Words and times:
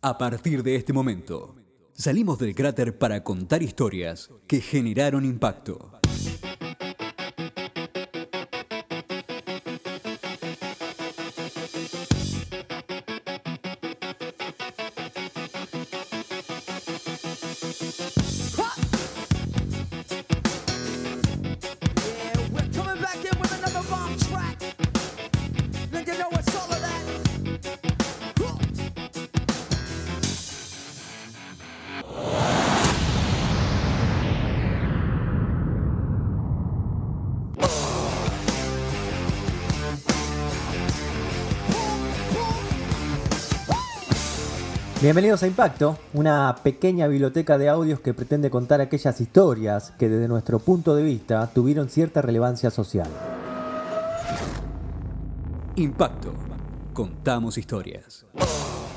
A 0.00 0.16
partir 0.16 0.62
de 0.62 0.76
este 0.76 0.92
momento, 0.92 1.56
salimos 1.92 2.38
del 2.38 2.54
cráter 2.54 2.98
para 2.98 3.24
contar 3.24 3.64
historias 3.64 4.30
que 4.46 4.60
generaron 4.60 5.24
impacto. 5.24 5.98
Bienvenidos 45.08 45.42
a 45.42 45.46
Impacto, 45.46 45.96
una 46.12 46.54
pequeña 46.62 47.06
biblioteca 47.06 47.56
de 47.56 47.70
audios 47.70 47.98
que 47.98 48.12
pretende 48.12 48.50
contar 48.50 48.82
aquellas 48.82 49.18
historias 49.22 49.90
que 49.98 50.06
desde 50.06 50.28
nuestro 50.28 50.58
punto 50.58 50.94
de 50.94 51.02
vista 51.02 51.46
tuvieron 51.46 51.88
cierta 51.88 52.20
relevancia 52.20 52.70
social. 52.70 53.08
Impacto. 55.76 56.34
Contamos 56.92 57.56
historias. 57.56 58.26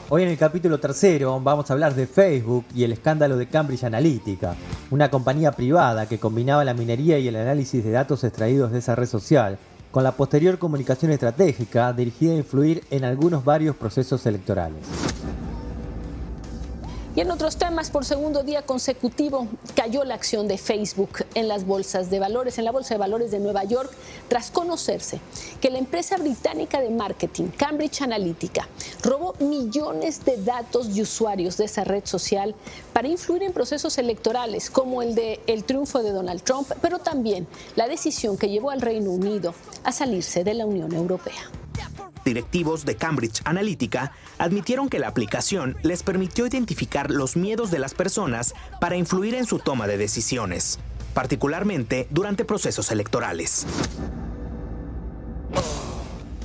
Hoy 0.10 0.24
en 0.24 0.28
el 0.28 0.38
capítulo 0.38 0.82
tercero 0.82 1.40
vamos 1.40 1.70
a 1.70 1.74
hablar 1.76 1.96
de 1.96 2.08
Facebook 2.08 2.66
y 2.76 2.84
el 2.84 2.92
escándalo 2.92 3.38
de 3.38 3.48
Cambridge 3.48 3.86
Analytica, 3.86 4.56
una 4.90 5.10
compañía 5.10 5.54
privada 5.54 6.10
que 6.10 6.20
combinaba 6.20 6.66
la 6.66 6.74
minería 6.74 7.20
y 7.20 7.30
el 7.30 7.38
análisis 7.38 7.86
de 7.86 7.92
datos 7.92 8.26
extraídos 8.26 8.74
de 8.74 8.80
esa 8.80 8.96
red 8.96 9.08
social 9.08 9.58
con 9.92 10.04
la 10.04 10.12
posterior 10.12 10.58
comunicación 10.58 11.12
estratégica 11.12 11.94
dirigida 11.94 12.34
a 12.34 12.38
influir 12.38 12.84
en 12.92 13.06
algunos 13.06 13.46
varios 13.46 13.78
procesos 13.78 14.26
electorales. 14.26 14.86
Y 17.14 17.20
en 17.20 17.30
otros 17.30 17.58
temas, 17.58 17.90
por 17.90 18.06
segundo 18.06 18.42
día 18.44 18.62
consecutivo, 18.62 19.46
cayó 19.76 20.06
la 20.06 20.16
acción 20.16 20.48
de 20.48 20.58
Facebook 20.58 21.26
en 21.36 21.50
las 21.50 21.66
bolsas 21.66 22.10
de 22.10 22.20
valores, 22.20 22.58
en 22.58 22.64
la 22.64 22.72
bolsa 22.72 22.94
de 22.94 23.00
valores 23.00 23.32
de 23.32 23.40
Nueva 23.40 23.66
York, 23.66 23.92
tras 24.30 24.50
conocerse 24.50 25.20
que 25.60 25.70
la 25.70 25.78
empresa 25.78 26.16
británica 26.16 26.80
de 26.80 26.90
marketing, 26.90 27.50
Cambridge 27.58 28.02
Analytica, 28.02 28.70
robó 29.04 29.36
millones 29.40 30.24
de 30.24 30.38
datos 30.38 30.96
de 30.96 31.02
usuarios 31.02 31.58
de 31.58 31.66
esa 31.66 31.84
red 31.84 32.06
social 32.06 32.56
para 32.94 33.10
influir 33.10 33.44
en 33.44 33.52
procesos 33.52 33.98
electorales, 33.98 34.70
como 34.70 35.02
el 35.02 35.14
de 35.14 35.42
el 35.48 35.66
triunfo 35.66 36.02
de 36.04 36.12
Donald 36.12 36.44
Trump, 36.44 36.72
pero 36.82 37.00
también 37.00 37.46
la 37.76 37.90
decisión 37.90 38.38
que 38.38 38.48
llevó 38.48 38.72
al 38.72 38.80
Reino 38.80 39.12
Unido 39.12 39.54
a 39.84 39.92
salirse 39.92 40.46
de 40.46 40.54
la 40.54 40.66
Unión 40.66 40.94
Europea. 40.94 41.61
Directivos 42.24 42.86
de 42.86 42.96
Cambridge 42.96 43.42
Analytica 43.46 44.12
admitieron 44.38 44.90
que 44.90 45.00
la 45.00 45.08
aplicación 45.08 45.78
les 45.82 46.04
permitió 46.04 46.46
identificar 46.46 47.10
los 47.10 47.36
miedos 47.36 47.72
de 47.72 47.80
las 47.80 47.94
personas 47.94 48.54
para 48.80 48.96
influir 48.96 49.34
en 49.36 49.46
su 49.46 49.60
toma 49.60 49.88
de 49.88 49.98
decisiones, 49.98 50.80
particularmente 51.14 52.08
durante 52.12 52.46
procesos 52.46 52.92
electorales. 52.92 53.66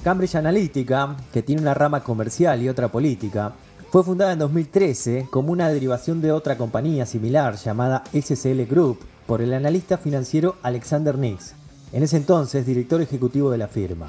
Cambridge 0.02 0.36
Analytica, 0.36 1.16
que 1.32 1.42
tiene 1.42 1.62
una 1.62 1.74
rama 1.74 2.04
comercial 2.04 2.62
y 2.62 2.68
otra 2.68 2.88
política, 2.88 3.54
fue 3.90 4.04
fundada 4.04 4.32
en 4.32 4.38
2013 4.38 5.28
como 5.30 5.52
una 5.52 5.68
derivación 5.68 6.20
de 6.20 6.32
otra 6.32 6.56
compañía 6.56 7.06
similar 7.06 7.56
llamada 7.56 8.04
SCL 8.12 8.62
Group 8.64 9.00
por 9.26 9.42
el 9.42 9.52
analista 9.52 9.98
financiero 9.98 10.56
Alexander 10.62 11.18
Nix, 11.18 11.54
en 11.92 12.02
ese 12.02 12.16
entonces 12.16 12.66
director 12.66 13.00
ejecutivo 13.00 13.50
de 13.50 13.58
la 13.58 13.68
firma. 13.68 14.08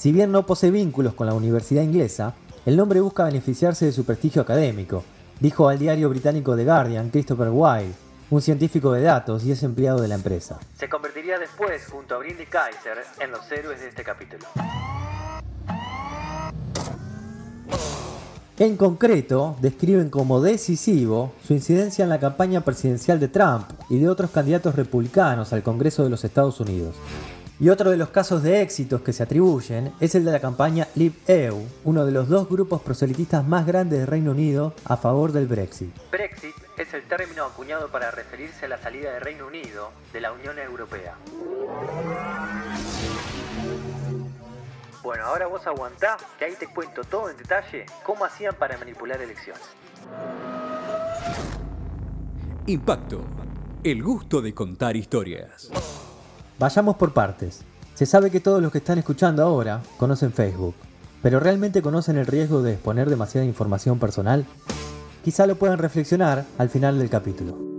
Si 0.00 0.12
bien 0.12 0.32
no 0.32 0.46
posee 0.46 0.70
vínculos 0.70 1.12
con 1.12 1.26
la 1.26 1.34
universidad 1.34 1.82
inglesa, 1.82 2.32
el 2.64 2.74
nombre 2.74 3.02
busca 3.02 3.24
beneficiarse 3.24 3.84
de 3.84 3.92
su 3.92 4.06
prestigio 4.06 4.40
académico, 4.40 5.04
dijo 5.40 5.68
al 5.68 5.78
diario 5.78 6.08
británico 6.08 6.56
The 6.56 6.64
Guardian 6.64 7.10
Christopher 7.10 7.50
Wilde, 7.50 7.92
un 8.30 8.40
científico 8.40 8.92
de 8.92 9.02
datos 9.02 9.44
y 9.44 9.52
es 9.52 9.62
empleado 9.62 10.00
de 10.00 10.08
la 10.08 10.14
empresa. 10.14 10.58
Se 10.78 10.88
convertiría 10.88 11.38
después, 11.38 11.84
junto 11.84 12.14
a 12.14 12.18
Brindy 12.20 12.46
Kaiser, 12.46 12.96
en 13.20 13.30
los 13.30 13.52
héroes 13.52 13.78
de 13.78 13.88
este 13.88 14.02
capítulo. 14.02 14.46
En 18.58 18.78
concreto, 18.78 19.56
describen 19.60 20.08
como 20.08 20.40
decisivo 20.40 21.34
su 21.46 21.52
incidencia 21.52 22.04
en 22.04 22.08
la 22.08 22.18
campaña 22.18 22.62
presidencial 22.62 23.20
de 23.20 23.28
Trump 23.28 23.66
y 23.90 23.98
de 23.98 24.08
otros 24.08 24.30
candidatos 24.30 24.76
republicanos 24.76 25.52
al 25.52 25.62
Congreso 25.62 26.04
de 26.04 26.08
los 26.08 26.24
Estados 26.24 26.58
Unidos. 26.58 26.96
Y 27.60 27.68
otro 27.68 27.90
de 27.90 27.98
los 27.98 28.08
casos 28.08 28.42
de 28.42 28.62
éxitos 28.62 29.02
que 29.02 29.12
se 29.12 29.22
atribuyen 29.22 29.92
es 30.00 30.14
el 30.14 30.24
de 30.24 30.32
la 30.32 30.40
campaña 30.40 30.88
Live 30.94 31.16
EU, 31.26 31.62
uno 31.84 32.06
de 32.06 32.12
los 32.12 32.26
dos 32.26 32.48
grupos 32.48 32.80
proselitistas 32.80 33.46
más 33.46 33.66
grandes 33.66 33.98
del 33.98 34.08
Reino 34.08 34.30
Unido 34.30 34.74
a 34.86 34.96
favor 34.96 35.30
del 35.32 35.46
Brexit. 35.46 35.94
Brexit 36.10 36.54
es 36.78 36.94
el 36.94 37.02
término 37.02 37.44
acuñado 37.44 37.88
para 37.88 38.10
referirse 38.10 38.64
a 38.64 38.68
la 38.68 38.78
salida 38.78 39.12
del 39.12 39.20
Reino 39.20 39.46
Unido 39.46 39.90
de 40.10 40.22
la 40.22 40.32
Unión 40.32 40.58
Europea. 40.58 41.16
Bueno, 45.02 45.26
ahora 45.26 45.46
vos 45.46 45.66
aguantá, 45.66 46.16
que 46.38 46.46
ahí 46.46 46.54
te 46.58 46.66
cuento 46.66 47.04
todo 47.04 47.28
en 47.28 47.36
detalle 47.36 47.84
cómo 48.04 48.24
hacían 48.24 48.54
para 48.54 48.78
manipular 48.78 49.20
elecciones. 49.20 49.62
Impacto. 52.64 53.20
El 53.84 54.02
gusto 54.02 54.40
de 54.40 54.54
contar 54.54 54.96
historias. 54.96 55.70
Vayamos 56.60 56.96
por 56.96 57.14
partes. 57.14 57.62
Se 57.94 58.04
sabe 58.04 58.30
que 58.30 58.38
todos 58.38 58.60
los 58.60 58.70
que 58.70 58.78
están 58.78 58.98
escuchando 58.98 59.42
ahora 59.42 59.80
conocen 59.96 60.30
Facebook, 60.30 60.74
pero 61.22 61.40
¿realmente 61.40 61.80
conocen 61.80 62.18
el 62.18 62.26
riesgo 62.26 62.60
de 62.60 62.74
exponer 62.74 63.08
demasiada 63.08 63.46
información 63.46 63.98
personal? 63.98 64.44
Quizá 65.24 65.46
lo 65.46 65.56
puedan 65.56 65.78
reflexionar 65.78 66.44
al 66.58 66.68
final 66.68 66.98
del 66.98 67.08
capítulo. 67.08 67.69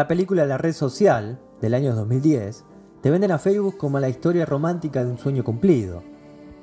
La 0.00 0.08
película 0.08 0.46
La 0.46 0.56
red 0.56 0.72
social, 0.72 1.38
del 1.60 1.74
año 1.74 1.94
2010, 1.94 2.64
te 3.02 3.10
venden 3.10 3.32
a 3.32 3.38
Facebook 3.38 3.76
como 3.76 4.00
la 4.00 4.08
historia 4.08 4.46
romántica 4.46 5.04
de 5.04 5.10
un 5.10 5.18
sueño 5.18 5.44
cumplido. 5.44 6.02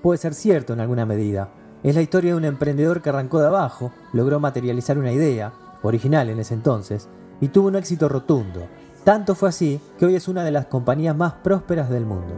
Puede 0.01 0.17
ser 0.17 0.33
cierto 0.33 0.73
en 0.73 0.79
alguna 0.79 1.05
medida. 1.05 1.51
Es 1.83 1.93
la 1.93 2.01
historia 2.01 2.31
de 2.31 2.37
un 2.37 2.45
emprendedor 2.45 3.03
que 3.03 3.09
arrancó 3.09 3.39
de 3.39 3.45
abajo, 3.45 3.91
logró 4.11 4.39
materializar 4.39 4.97
una 4.97 5.11
idea, 5.11 5.53
original 5.83 6.31
en 6.31 6.39
ese 6.39 6.55
entonces, 6.55 7.09
y 7.39 7.49
tuvo 7.49 7.67
un 7.67 7.75
éxito 7.75 8.09
rotundo. 8.09 8.67
Tanto 9.03 9.35
fue 9.35 9.49
así 9.49 9.79
que 9.99 10.07
hoy 10.07 10.15
es 10.15 10.27
una 10.27 10.43
de 10.43 10.49
las 10.49 10.65
compañías 10.65 11.15
más 11.15 11.33
prósperas 11.33 11.91
del 11.91 12.07
mundo. 12.07 12.33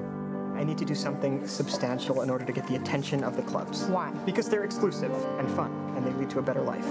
I 0.60 0.66
need 0.66 0.80
to 0.80 0.86
do 0.86 0.96
something 0.96 1.48
substantial 1.48 2.22
in 2.26 2.30
order 2.30 2.46
to 2.46 2.52
get 2.52 2.68
the 2.68 2.76
attention 2.76 3.24
of 3.24 3.38
the 3.38 3.44
clubs. 3.44 3.88
Why? 3.90 4.12
Because 4.26 4.50
they're 4.50 4.66
exclusive 4.66 5.12
and 5.40 5.48
fun, 5.52 5.72
and 5.96 6.06
they 6.06 6.12
lead 6.20 6.30
to 6.32 6.40
a 6.40 6.42
better 6.42 6.62
life. 6.62 6.86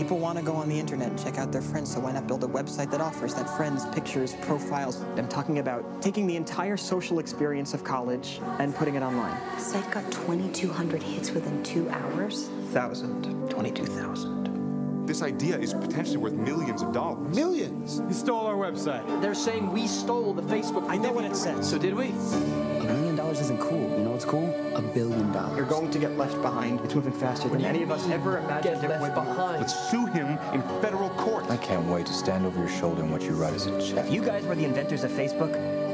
People 0.00 0.18
want 0.18 0.38
to 0.38 0.42
go 0.42 0.54
on 0.54 0.70
the 0.70 0.80
internet 0.80 1.10
and 1.10 1.22
check 1.22 1.36
out 1.36 1.52
their 1.52 1.60
friends, 1.60 1.92
so 1.92 2.00
why 2.00 2.10
not 2.10 2.26
build 2.26 2.42
a 2.42 2.46
website 2.46 2.90
that 2.90 3.02
offers 3.02 3.34
that 3.34 3.46
friends, 3.58 3.84
pictures, 3.92 4.34
profiles? 4.40 5.02
I'm 5.18 5.28
talking 5.28 5.58
about 5.58 6.00
taking 6.00 6.26
the 6.26 6.36
entire 6.36 6.78
social 6.78 7.18
experience 7.18 7.74
of 7.74 7.84
college 7.84 8.40
and 8.60 8.74
putting 8.74 8.94
it 8.94 9.02
online. 9.02 9.38
Site 9.58 9.90
got 9.90 10.10
2,200 10.10 11.02
hits 11.02 11.32
within 11.32 11.62
two 11.62 11.86
hours. 11.90 12.48
Thousand, 12.70 13.50
22,000. 13.50 15.06
This 15.06 15.20
idea 15.20 15.58
is 15.58 15.74
potentially 15.74 16.16
worth 16.16 16.32
millions 16.32 16.80
of 16.80 16.94
dollars. 16.94 17.36
Millions. 17.36 18.00
You 18.08 18.14
stole 18.14 18.46
our 18.46 18.54
website. 18.54 19.20
They're 19.20 19.34
saying 19.34 19.70
we 19.70 19.86
stole 19.86 20.32
the 20.32 20.40
Facebook. 20.42 20.88
I 20.88 20.96
know 20.96 21.12
what 21.12 21.26
it 21.26 21.36
says. 21.36 21.68
So 21.68 21.76
did 21.76 21.94
we? 21.94 22.06
A 22.06 22.84
million 22.84 23.16
dollars 23.16 23.40
isn't 23.40 23.60
cool. 23.60 23.90
You 23.98 24.04
know 24.04 24.12
what's 24.12 24.24
cool? 24.24 24.69
A 24.80 24.82
billion 24.94 25.30
dollars. 25.30 25.58
You're 25.58 25.66
going 25.66 25.90
to 25.90 25.98
get 25.98 26.16
left 26.16 26.40
behind. 26.40 26.80
It's 26.80 26.94
moving 26.94 27.12
faster 27.12 27.50
than 27.50 27.62
any 27.66 27.82
of 27.82 27.90
us 27.90 28.08
ever 28.08 28.38
imagined 28.38 28.80
Get 28.80 28.84
it 28.84 28.88
left 29.00 29.02
would. 29.02 29.14
behind. 29.26 29.60
Let's 29.60 29.90
sue 29.90 30.06
him 30.06 30.38
in 30.54 30.62
federal 30.80 31.10
court. 31.10 31.50
I 31.50 31.58
can't 31.58 31.86
wait 31.86 32.06
to 32.06 32.14
stand 32.14 32.46
over 32.46 32.58
your 32.58 32.68
shoulder 32.68 33.02
and 33.02 33.12
watch 33.12 33.24
you 33.24 33.32
write 33.32 33.52
us 33.52 33.66
a 33.66 33.78
check. 33.82 34.06
If 34.06 34.10
you 34.12 34.24
guys 34.24 34.46
were 34.46 34.54
the 34.54 34.64
inventors 34.64 35.04
of 35.04 35.10
Facebook, 35.10 35.52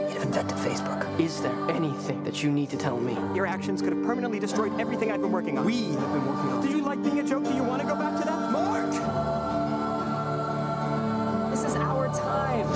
you'd 0.09 0.13
have 0.13 0.23
invented 0.23 0.57
Facebook. 0.59 1.03
Is 1.19 1.41
there 1.43 1.53
anything 1.69 2.23
that 2.23 2.45
you 2.45 2.51
need 2.53 2.71
to 2.71 2.77
tell 2.77 2.97
me? 3.01 3.15
Your 3.35 3.47
actions 3.47 3.83
could 3.83 3.93
have 3.93 4.05
permanently 4.05 4.39
destroyed 4.39 4.79
everything 4.79 5.11
I've 5.11 5.21
been 5.21 5.33
working 5.33 5.59
on. 5.59 5.65
We 5.65 5.87
have 5.87 6.13
been 6.13 6.25
working 6.27 6.51
on 6.53 6.63
Did 6.63 6.71
you 6.71 6.83
like 6.83 7.03
being 7.03 7.19
a 7.19 7.25
joke? 7.25 7.43
Do 7.43 7.55
you 7.55 7.65
want 7.65 7.83
to 7.83 7.89
go 7.89 7.97
back 7.97 8.21
to 8.21 8.25
that? 8.25 8.53
Mark! 8.53 8.91
This 11.51 11.65
is 11.65 11.75
our 11.75 12.07
time. 12.15 12.67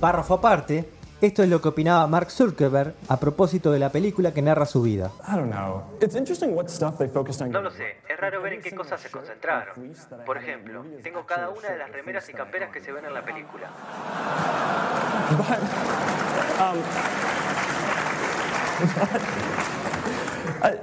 Párrafo 0.00 0.34
aparte, 0.36 0.84
esto 1.20 1.42
es 1.42 1.48
lo 1.48 1.60
que 1.60 1.68
opinaba 1.68 2.06
Mark 2.06 2.30
Zuckerberg 2.30 2.94
a 3.08 3.18
propósito 3.18 3.70
de 3.72 3.78
la 3.78 3.90
película 3.90 4.32
que 4.32 4.40
narra 4.42 4.66
su 4.66 4.82
vida. 4.82 5.10
I 5.28 5.36
don't 5.36 5.50
know. 5.50 5.82
It's 6.00 6.14
interesting 6.16 6.54
what 6.54 6.68
stuff 6.68 6.96
they 6.98 7.08
focused 7.08 7.42
on. 7.42 7.50
No 7.52 7.60
lo 7.60 7.70
sé, 7.70 7.96
es 8.08 8.18
raro 8.18 8.40
ver 8.42 8.54
en 8.54 8.62
qué 8.62 8.74
cosas 8.74 9.00
se 9.00 9.10
concentraron. 9.10 9.74
Por 10.24 10.38
ejemplo, 10.38 10.84
tengo 11.02 11.24
cada 11.26 11.50
una 11.50 11.68
de 11.70 11.78
las 11.78 11.90
remeras 11.92 12.28
y 12.28 12.32
camperas 12.32 12.70
que 12.70 12.80
se 12.80 12.92
ven 12.92 13.04
en 13.04 13.14
la 13.14 13.24
película. 13.24 13.68
Um, 16.60 16.78
I- 20.62 20.78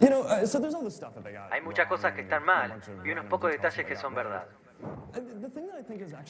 you 0.00 0.08
know, 0.10 0.22
uh, 0.22 0.46
so 0.46 0.58
there's 0.58 0.74
all 0.74 0.82
this 0.84 0.94
stuff 0.96 1.14
that 1.14 1.24
they 1.24 1.32
got. 1.32 1.50
Hay 1.52 1.60
muchas 1.62 1.86
cosas 1.86 2.12
que 2.12 2.22
están 2.22 2.44
mal 2.44 2.74
y 3.04 3.10
unos 3.10 3.24
pocos 3.26 3.50
detalles 3.50 3.86
que 3.86 3.96
son 3.96 4.14
verdad. 4.14 4.44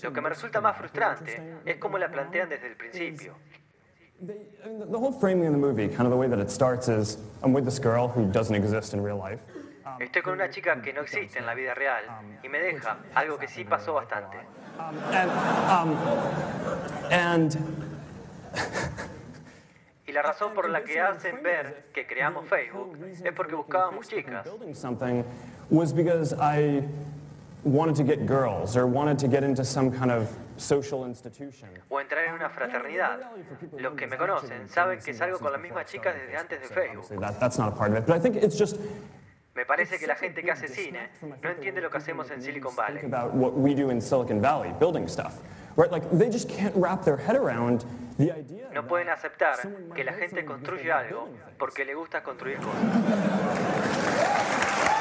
Lo 0.02 0.12
que 0.12 0.20
me 0.20 0.28
resulta 0.28 0.60
más 0.60 0.76
frustrante 0.76 1.58
es 1.64 1.76
cómo 1.76 1.98
la 1.98 2.08
plantean 2.10 2.48
desde 2.48 2.66
el 2.68 2.76
principio. 2.76 3.34
I 4.20 4.26
mean, 4.26 4.78
the- 4.80 4.86
the 4.86 4.96
whole 4.96 5.12
framing 5.12 5.46
of 5.48 5.52
the 5.52 5.58
movie, 5.58 5.88
kind 5.88 6.02
of 6.06 6.10
the 6.10 6.16
way 6.16 6.28
that 6.28 6.38
it 6.38 6.48
starts 6.48 6.88
is 6.88 7.18
I'm 7.42 7.52
with 7.52 7.64
this 7.64 7.80
girl 7.80 8.08
who 8.08 8.26
doesn't 8.30 8.54
exist 8.54 8.94
in 8.94 9.02
real 9.04 9.18
life. 9.18 9.42
Estoy 10.00 10.22
con 10.22 10.34
una 10.34 10.48
chica 10.50 10.80
que 10.80 10.92
no 10.92 11.02
existe 11.02 11.38
en 11.38 11.46
la 11.46 11.54
vida 11.54 11.74
real 11.74 12.04
y 12.42 12.48
me 12.48 12.58
deja 12.58 12.96
algo 13.14 13.38
que 13.38 13.48
sí 13.48 13.64
pasó 13.64 13.94
bastante. 13.94 14.38
Um, 14.78 15.96
and 17.10 17.56
Y 20.06 20.12
la 20.12 20.22
razón 20.22 20.52
por 20.54 20.68
la 20.68 20.82
que 20.84 21.00
hacen 21.00 21.42
ver 21.42 21.86
que 21.92 22.06
creamos 22.06 22.46
Facebook 22.48 22.96
es 23.24 23.32
porque 23.32 23.54
buscábamos 23.56 24.06
chicas. 24.08 24.46
Wanted 27.64 27.96
to 27.96 28.04
get 28.04 28.26
girls 28.26 28.76
or 28.76 28.86
wanted 28.86 29.18
to 29.18 29.28
get 29.28 29.42
into 29.42 29.64
some 29.64 29.90
kind 29.90 30.10
of 30.10 30.28
social 30.56 31.04
institution. 31.06 31.68
o 31.90 32.00
entrar 32.00 32.24
en 32.26 32.34
una 32.34 32.48
fraternidad. 32.48 33.18
Los 33.78 33.94
que 33.94 34.06
me 34.06 34.16
conocen 34.16 34.68
saben 34.68 34.98
que 35.00 35.14
salgo 35.14 35.38
con 35.38 35.52
la 35.52 35.58
misma 35.58 35.84
chica 35.84 36.12
desde 36.12 36.36
antes 36.36 36.60
de 36.60 36.68
Facebook. 36.74 37.20
That, 37.20 37.40
that's 37.40 37.58
not 37.58 37.72
a 37.72 37.76
part 37.76 37.90
of 37.90 37.96
it. 37.98 38.06
But 38.06 38.16
I 38.16 38.20
think 38.20 38.36
it's 38.36 38.56
just 38.56 38.76
Me 39.56 39.64
parece 39.64 39.98
que 40.00 40.06
la 40.08 40.16
gente 40.16 40.42
que 40.42 40.50
hace 40.50 40.66
cine 40.66 41.10
no 41.22 41.48
entiende 41.48 41.80
lo 41.80 41.88
que 41.88 41.98
hacemos 41.98 42.28
en 42.30 42.42
Silicon 42.42 42.74
Valley. 42.74 43.04
about 43.04 43.32
what 43.34 43.54
we 43.54 43.72
do 43.72 43.90
in 43.90 44.00
Silicon 44.00 44.40
Valley, 44.40 44.72
building 44.80 45.06
stuff. 45.06 45.42
Right? 45.76 45.90
Like 45.92 46.10
they 46.10 46.28
just 46.28 46.48
can't 46.48 46.74
wrap 46.76 47.04
their 47.04 47.16
head 47.16 47.36
around 47.36 47.84
the 48.18 48.32
idea. 48.32 48.68
No 48.72 48.82
pueden 48.82 49.08
aceptar 49.08 49.58
que 49.94 50.04
la 50.04 50.12
gente 50.12 50.44
construye 50.44 50.90
algo 50.92 51.28
porque 51.58 51.84
le 51.84 51.94
gusta 51.94 52.22
construir 52.22 52.58
cosas. 52.58 52.82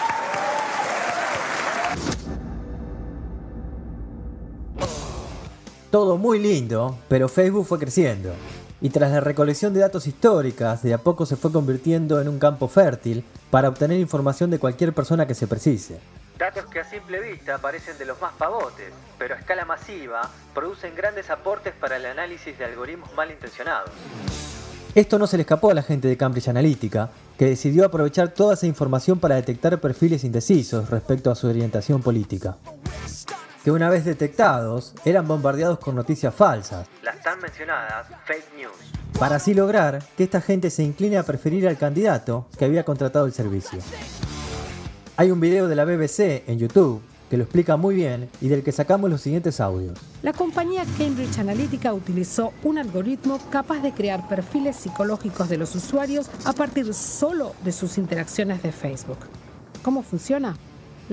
Todo 5.94 6.18
muy 6.18 6.40
lindo, 6.40 6.98
pero 7.08 7.30
Facebook 7.30 7.68
fue 7.68 7.78
creciendo. 7.78 8.34
Y 8.82 8.90
tras 8.90 9.12
la 9.12 9.20
recolección 9.20 9.76
de 9.76 9.82
datos 9.82 10.08
históricas, 10.08 10.82
de 10.82 10.92
a 10.92 10.98
poco 10.98 11.28
se 11.28 11.36
fue 11.36 11.52
convirtiendo 11.52 12.20
en 12.20 12.28
un 12.28 12.40
campo 12.40 12.68
fértil 12.68 13.24
para 13.52 13.70
obtener 13.70 14.00
información 14.00 14.50
de 14.50 14.58
cualquier 14.58 14.94
persona 14.94 15.28
que 15.28 15.36
se 15.36 15.46
precise. 15.46 16.00
Datos 16.40 16.66
que 16.66 16.80
a 16.80 16.84
simple 16.84 17.20
vista 17.20 17.60
parecen 17.60 17.96
de 18.00 18.06
los 18.06 18.20
más 18.20 18.34
pavotes, 18.34 18.92
pero 19.20 19.36
a 19.36 19.38
escala 19.38 19.66
masiva 19.66 20.32
producen 20.56 20.96
grandes 20.96 21.30
aportes 21.30 21.76
para 21.80 21.98
el 21.98 22.08
análisis 22.08 22.58
de 22.58 22.66
algoritmos 22.66 23.14
malintencionados. 23.14 23.92
Esto 24.96 25.20
no 25.20 25.28
se 25.28 25.38
le 25.38 25.42
escapó 25.42 25.70
a 25.70 25.76
la 25.76 25.84
gente 25.84 26.08
de 26.08 26.18
Cambridge 26.18 26.48
Analytica, 26.48 27.12
que 27.38 27.46
decidió 27.46 27.86
aprovechar 27.86 28.30
toda 28.30 28.56
esa 28.56 28.66
información 28.66 29.20
para 29.20 29.36
detectar 29.36 29.80
perfiles 29.80 30.24
indecisos 30.24 30.90
respecto 30.90 31.30
a 31.30 31.36
su 31.36 31.46
orientación 31.46 32.02
política. 32.02 32.58
Que 33.64 33.72
una 33.72 33.90
vez 33.90 34.04
detectados, 34.04 34.94
eran 35.06 35.28
bombardeados 35.28 35.80
con 35.80 35.96
noticias 35.96 36.34
falsas, 36.36 36.86
Las 37.02 37.22
tan 37.22 37.40
mencionadas 37.40 38.08
fake 38.26 38.54
news. 38.58 38.74
para 39.18 39.38
así 39.38 39.54
lograr 39.54 40.04
que 40.18 40.24
esta 40.26 40.42
gente 40.42 40.70
se 40.70 40.84
incline 40.84 41.18
a 41.18 41.24
preferir 41.24 41.68
al 41.68 41.78
candidato 41.78 42.48
que 42.58 42.66
había 42.66 42.84
contratado 42.84 43.26
el 43.26 43.32
servicio. 43.34 43.80
Hay 45.16 45.32
un 45.32 45.40
video 45.40 45.68
de 45.68 45.76
la 45.76 45.86
BBC 45.86 46.44
en 46.48 46.60
YouTube 46.60 47.02
que 47.30 47.38
lo 47.38 47.44
explica 47.44 47.78
muy 47.78 47.96
bien 47.96 48.30
y 48.42 48.50
del 48.50 48.64
que 48.64 48.72
sacamos 48.74 49.10
los 49.10 49.22
siguientes 49.22 49.62
audios. 49.62 49.98
La 50.24 50.34
compañía 50.34 50.84
Cambridge 50.98 51.40
Analytica 51.40 51.94
utilizó 51.94 52.52
un 52.64 52.78
algoritmo 52.78 53.40
capaz 53.50 53.80
de 53.82 53.94
crear 53.94 54.28
perfiles 54.28 54.76
psicológicos 54.76 55.48
de 55.48 55.58
los 55.58 55.74
usuarios 55.74 56.30
a 56.46 56.52
partir 56.54 56.94
solo 56.94 57.54
de 57.64 57.72
sus 57.72 57.98
interacciones 57.98 58.62
de 58.62 58.72
Facebook. 58.72 59.20
¿Cómo 59.82 60.04
funciona? 60.04 60.56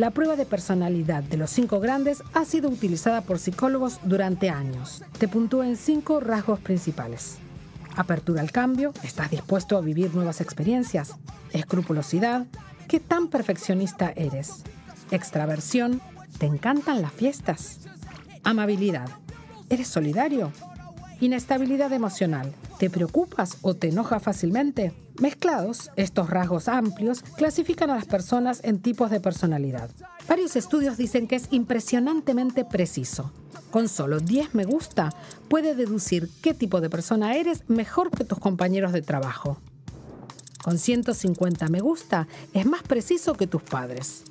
La 0.00 0.12
prueba 0.12 0.34
de 0.34 0.46
personalidad 0.46 1.22
de 1.22 1.36
los 1.36 1.50
cinco 1.50 1.78
grandes 1.78 2.22
ha 2.32 2.46
sido 2.46 2.70
utilizada 2.70 3.20
por 3.20 3.38
psicólogos 3.38 4.00
durante 4.02 4.48
años. 4.48 5.04
Te 5.18 5.28
puntúa 5.28 5.68
en 5.68 5.76
cinco 5.76 6.20
rasgos 6.20 6.58
principales. 6.58 7.36
Apertura 7.96 8.40
al 8.40 8.50
cambio, 8.50 8.94
estás 9.02 9.30
dispuesto 9.30 9.76
a 9.76 9.82
vivir 9.82 10.14
nuevas 10.14 10.40
experiencias. 10.40 11.16
Escrupulosidad, 11.52 12.46
¿qué 12.88 12.98
tan 12.98 13.28
perfeccionista 13.28 14.10
eres? 14.16 14.64
Extraversión, 15.10 16.00
¿te 16.38 16.46
encantan 16.46 17.02
las 17.02 17.12
fiestas? 17.12 17.80
Amabilidad, 18.42 19.10
¿eres 19.68 19.88
solidario? 19.88 20.50
Inestabilidad 21.20 21.92
emocional, 21.92 22.54
¿te 22.78 22.88
preocupas 22.88 23.58
o 23.60 23.76
te 23.76 23.88
enoja 23.88 24.18
fácilmente? 24.18 24.94
Mezclados, 25.20 25.90
estos 25.96 26.30
rasgos 26.30 26.66
amplios 26.66 27.22
clasifican 27.36 27.90
a 27.90 27.96
las 27.96 28.06
personas 28.06 28.60
en 28.64 28.80
tipos 28.80 29.10
de 29.10 29.20
personalidad. 29.20 29.90
Varios 30.26 30.56
estudios 30.56 30.96
dicen 30.96 31.26
que 31.26 31.36
es 31.36 31.48
impresionantemente 31.50 32.64
preciso. 32.64 33.30
Con 33.70 33.88
solo 33.88 34.20
10 34.20 34.54
me 34.54 34.64
gusta, 34.64 35.10
puede 35.48 35.74
deducir 35.74 36.30
qué 36.40 36.54
tipo 36.54 36.80
de 36.80 36.88
persona 36.88 37.36
eres 37.36 37.68
mejor 37.68 38.10
que 38.10 38.24
tus 38.24 38.38
compañeros 38.38 38.94
de 38.94 39.02
trabajo. 39.02 39.58
Con 40.64 40.78
150 40.78 41.68
me 41.68 41.80
gusta, 41.80 42.26
es 42.54 42.64
más 42.64 42.82
preciso 42.82 43.34
que 43.34 43.46
tus 43.46 43.62
padres. 43.62 44.22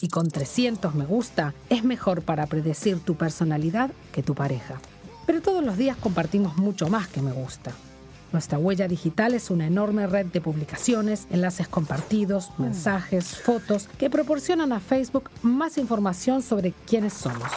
Y 0.00 0.08
con 0.08 0.30
300 0.30 0.94
me 0.94 1.04
gusta, 1.04 1.52
es 1.68 1.84
mejor 1.84 2.22
para 2.22 2.46
predecir 2.46 3.00
tu 3.00 3.16
personalidad 3.16 3.90
que 4.12 4.22
tu 4.22 4.34
pareja. 4.34 4.80
Pero 5.26 5.42
todos 5.42 5.62
los 5.62 5.76
días 5.76 5.98
compartimos 5.98 6.56
mucho 6.56 6.88
más 6.88 7.06
que 7.08 7.20
me 7.20 7.32
gusta. 7.32 7.72
Nuestra 8.34 8.58
huella 8.58 8.88
digital 8.88 9.32
es 9.32 9.48
una 9.48 9.68
enorme 9.68 10.08
red 10.08 10.26
de 10.26 10.40
publicaciones, 10.40 11.28
enlaces 11.30 11.68
compartidos, 11.68 12.50
mensajes, 12.58 13.36
fotos 13.36 13.88
que 13.96 14.10
proporcionan 14.10 14.72
a 14.72 14.80
Facebook 14.80 15.30
más 15.42 15.78
información 15.78 16.42
sobre 16.42 16.72
quiénes 16.72 17.12
somos. 17.12 17.48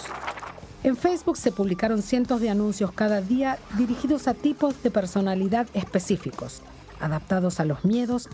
En 0.83 0.95
Facebook 0.95 1.35
se 1.35 1.51
publicaron 1.51 2.03
cientos 2.03 2.41
de 2.41 2.51
anuncios 2.51 2.91
cada 2.91 3.21
día 3.21 3.57
dirigidos 3.75 4.27
a 4.27 4.35
tipos 4.35 4.83
de 4.83 4.91
personalidad 4.91 5.65
específicos, 5.73 6.61
adaptados 6.99 7.59
a 7.59 7.65
los 7.65 7.83
miedos, 7.83 8.29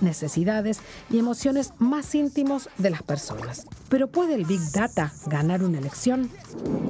necesidades 0.00 0.78
y 1.10 1.18
emociones 1.18 1.72
más 1.78 2.14
íntimos 2.14 2.68
de 2.78 2.90
las 2.90 3.02
personas. 3.02 3.66
Pero 3.88 4.06
¿puede 4.06 4.36
el 4.36 4.44
Big 4.44 4.60
Data 4.70 5.12
ganar 5.26 5.64
una 5.64 5.78
elección? 5.78 6.30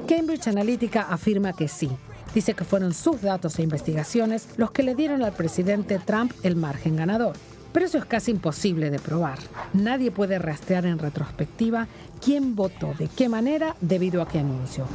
Cambridge 0.06 0.49
Analytica 0.49 1.06
afirma 1.09 1.54
que 1.54 1.66
sí. 1.66 1.88
Dice 2.35 2.54
que 2.54 2.64
fueron 2.64 2.94
sus 2.94 3.23
datos 3.23 3.58
e 3.58 3.62
investigaciones 3.62 4.49
los 4.56 4.70
que 4.70 4.82
le 4.82 4.94
dieron 4.94 5.23
al 5.23 5.32
presidente 5.32 5.99
Trump 5.99 6.32
el 6.42 6.56
margen 6.56 6.97
ganador. 6.97 7.37
Pero 7.73 7.87
eso 7.87 7.99
es 7.99 8.04
casi 8.04 8.30
imposible 8.30 8.90
de 8.90 8.99
probar. 8.99 9.38
Nadie 9.73 10.11
puede 10.11 10.38
rastrear 10.38 10.87
en 10.87 10.99
retrospectiva 10.99 11.87
quién 12.25 12.56
votó 12.56 12.94
de 12.99 13.08
qué 13.08 13.28
manera 13.28 13.76
debido 13.80 14.23
a 14.23 14.28
qué 14.28 14.40
anuncio. 14.40 14.87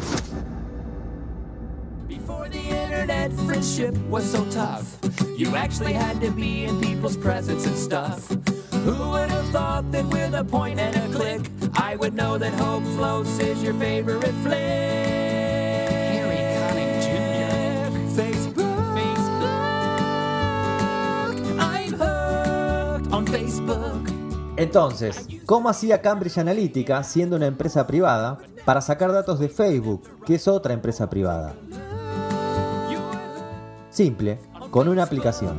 Who 8.85 9.11
would 9.11 9.29
have 9.29 9.49
thought 9.51 9.91
that 9.93 10.05
with 10.07 10.33
a 10.35 10.43
point 10.43 10.77
and 10.77 10.93
a 10.93 11.07
click, 11.15 11.49
I 11.73 11.95
would 11.95 12.15
know 12.15 12.37
that 12.37 12.51
Hope 12.59 12.83
Floats 12.97 13.39
is 13.39 13.63
your 13.63 13.73
favorite 13.75 14.33
flick? 14.43 15.32
Facebook. 18.15 18.65
Facebook. 18.93 19.43
I'm 21.59 21.93
hooked 21.93 23.13
on 23.13 23.25
Facebook. 23.27 24.09
Entonces, 24.55 25.27
¿cómo 25.45 25.69
hacía 25.69 26.01
Cambridge 26.01 26.37
Analytica, 26.37 27.03
siendo 27.03 27.35
una 27.35 27.47
empresa 27.47 27.87
privada, 27.87 28.37
para 28.65 28.81
sacar 28.81 29.11
datos 29.11 29.39
de 29.39 29.49
Facebook, 29.49 30.03
que 30.25 30.35
es 30.35 30.47
otra 30.47 30.73
empresa 30.73 31.09
privada? 31.09 31.55
Simple, 33.89 34.39
con 34.69 34.87
una 34.87 35.03
aplicación. 35.03 35.57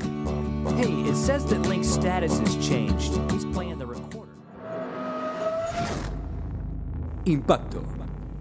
Impacto. 7.25 7.83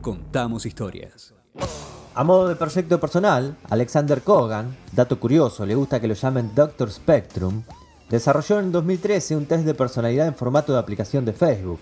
Contamos 0.01 0.65
historias. 0.65 1.33
A 2.15 2.23
modo 2.23 2.47
de 2.47 2.55
proyecto 2.55 2.99
personal, 2.99 3.57
Alexander 3.71 4.21
Kogan, 4.21 4.77
dato 4.91 5.19
curioso, 5.19 5.65
le 5.65 5.73
gusta 5.73 5.99
que 5.99 6.07
lo 6.07 6.13
llamen 6.13 6.53
Doctor 6.53 6.91
Spectrum, 6.91 7.63
desarrolló 8.07 8.59
en 8.59 8.71
2013 8.71 9.35
un 9.35 9.47
test 9.47 9.65
de 9.65 9.73
personalidad 9.73 10.27
en 10.27 10.35
formato 10.35 10.73
de 10.73 10.79
aplicación 10.79 11.25
de 11.25 11.33
Facebook. 11.33 11.79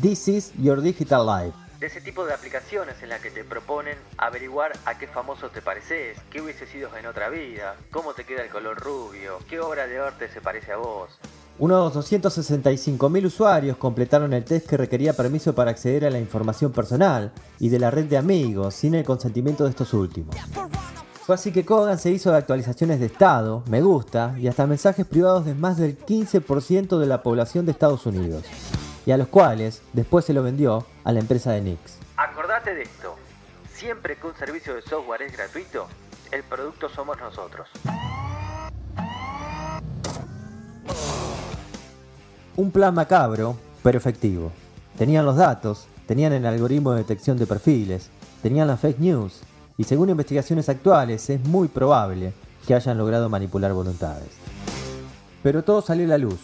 This 0.00 0.28
is 0.28 0.52
Your 0.58 0.80
Digital 0.80 1.26
Life. 1.26 1.58
de 1.78 1.88
ese 1.88 2.00
tipo 2.00 2.24
de 2.24 2.32
aplicaciones 2.32 3.02
en 3.02 3.10
las 3.10 3.20
que 3.20 3.30
te 3.30 3.44
proponen 3.44 3.98
averiguar 4.16 4.72
a 4.86 4.96
qué 4.96 5.06
famoso 5.06 5.50
te 5.50 5.60
pareces, 5.60 6.16
qué 6.30 6.40
hubiese 6.40 6.66
sido 6.66 6.88
en 6.96 7.04
otra 7.04 7.28
vida, 7.28 7.76
cómo 7.90 8.14
te 8.14 8.24
queda 8.24 8.42
el 8.42 8.48
color 8.48 8.78
rubio, 8.80 9.38
qué 9.50 9.60
obra 9.60 9.86
de 9.86 9.98
arte 9.98 10.30
se 10.30 10.40
parece 10.40 10.72
a 10.72 10.76
vos. 10.78 11.10
Unos 11.56 11.94
265.000 11.94 13.26
usuarios 13.26 13.76
completaron 13.76 14.32
el 14.32 14.44
test 14.44 14.68
que 14.68 14.76
requería 14.76 15.12
permiso 15.12 15.54
para 15.54 15.70
acceder 15.70 16.04
a 16.04 16.10
la 16.10 16.18
información 16.18 16.72
personal 16.72 17.32
y 17.60 17.68
de 17.68 17.78
la 17.78 17.92
red 17.92 18.06
de 18.06 18.16
amigos 18.16 18.74
sin 18.74 18.94
el 18.96 19.04
consentimiento 19.04 19.62
de 19.62 19.70
estos 19.70 19.94
últimos. 19.94 20.34
Fue 21.24 21.36
así 21.36 21.52
que 21.52 21.64
Kogan 21.64 21.98
se 21.98 22.10
hizo 22.10 22.32
de 22.32 22.38
actualizaciones 22.38 22.98
de 22.98 23.06
estado, 23.06 23.62
me 23.68 23.82
gusta 23.82 24.34
y 24.36 24.48
hasta 24.48 24.66
mensajes 24.66 25.06
privados 25.06 25.46
de 25.46 25.54
más 25.54 25.78
del 25.78 25.96
15% 25.96 26.98
de 26.98 27.06
la 27.06 27.22
población 27.22 27.66
de 27.66 27.72
Estados 27.72 28.04
Unidos, 28.04 28.42
y 29.06 29.12
a 29.12 29.16
los 29.16 29.28
cuales 29.28 29.80
después 29.92 30.24
se 30.24 30.32
lo 30.32 30.42
vendió 30.42 30.84
a 31.04 31.12
la 31.12 31.20
empresa 31.20 31.52
de 31.52 31.60
Nix. 31.60 31.98
Acordate 32.16 32.74
de 32.74 32.82
esto, 32.82 33.14
siempre 33.72 34.16
que 34.16 34.26
un 34.26 34.34
servicio 34.34 34.74
de 34.74 34.82
software 34.82 35.22
es 35.22 35.32
gratuito, 35.32 35.86
el 36.32 36.42
producto 36.42 36.88
somos 36.88 37.16
nosotros. 37.18 37.68
Un 42.56 42.70
plan 42.70 42.94
macabro, 42.94 43.56
pero 43.82 43.98
efectivo. 43.98 44.52
Tenían 44.96 45.26
los 45.26 45.36
datos, 45.36 45.88
tenían 46.06 46.32
el 46.32 46.46
algoritmo 46.46 46.92
de 46.92 46.98
detección 46.98 47.36
de 47.36 47.48
perfiles, 47.48 48.10
tenían 48.42 48.68
las 48.68 48.78
fake 48.78 49.00
news, 49.00 49.40
y 49.76 49.82
según 49.82 50.10
investigaciones 50.10 50.68
actuales 50.68 51.28
es 51.30 51.44
muy 51.46 51.66
probable 51.66 52.32
que 52.64 52.74
hayan 52.74 52.96
logrado 52.96 53.28
manipular 53.28 53.72
voluntades. 53.72 54.28
Pero 55.42 55.64
todo 55.64 55.82
salió 55.82 56.04
a 56.06 56.10
la 56.10 56.18
luz. 56.18 56.38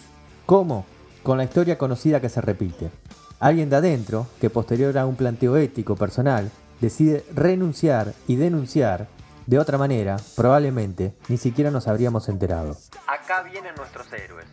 ¿Cómo? 0.45 0.85
Con 1.23 1.37
la 1.37 1.45
historia 1.45 1.77
conocida 1.77 2.19
que 2.19 2.27
se 2.27 2.41
repite. 2.41 2.91
Alguien 3.39 3.69
de 3.69 3.77
adentro, 3.77 4.27
que 4.41 4.49
posterior 4.49 4.97
a 4.97 5.05
un 5.05 5.15
planteo 5.15 5.55
ético 5.55 5.95
personal, 5.95 6.51
decide 6.81 7.23
renunciar 7.33 8.13
y 8.27 8.35
denunciar, 8.35 9.07
de 9.47 9.59
otra 9.59 9.77
manera, 9.77 10.17
probablemente, 10.35 11.13
ni 11.29 11.37
siquiera 11.37 11.71
nos 11.71 11.87
habríamos 11.87 12.27
enterado. 12.27 12.75
Acá 13.07 13.43
vienen 13.43 13.73
nuestros 13.75 14.11
héroes. 14.11 14.45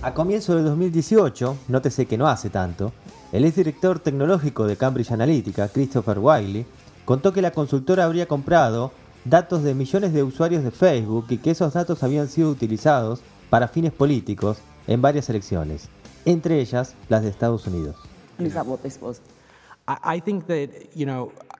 A 0.00 0.14
comienzo 0.14 0.54
de 0.54 0.62
2018, 0.62 1.58
nótese 1.66 2.06
que 2.06 2.16
no 2.16 2.28
hace 2.28 2.50
tanto, 2.50 2.92
el 3.32 3.44
exdirector 3.44 3.98
tecnológico 3.98 4.64
de 4.66 4.76
Cambridge 4.76 5.10
Analytica, 5.10 5.68
Christopher 5.68 6.20
Wiley, 6.20 6.66
contó 7.04 7.32
que 7.32 7.42
la 7.42 7.50
consultora 7.50 8.04
habría 8.04 8.26
comprado 8.26 8.92
datos 9.24 9.64
de 9.64 9.74
millones 9.74 10.12
de 10.12 10.22
usuarios 10.22 10.62
de 10.62 10.70
Facebook 10.70 11.26
y 11.30 11.38
que 11.38 11.50
esos 11.50 11.72
datos 11.72 12.04
habían 12.04 12.28
sido 12.28 12.48
utilizados 12.50 13.22
para 13.50 13.66
fines 13.66 13.92
políticos 13.92 14.62
en 14.86 15.02
varias 15.02 15.28
elecciones, 15.30 15.88
entre 16.24 16.60
ellas 16.60 16.94
las 17.08 17.22
de 17.22 17.30
Estados 17.30 17.66
Unidos. 17.66 17.96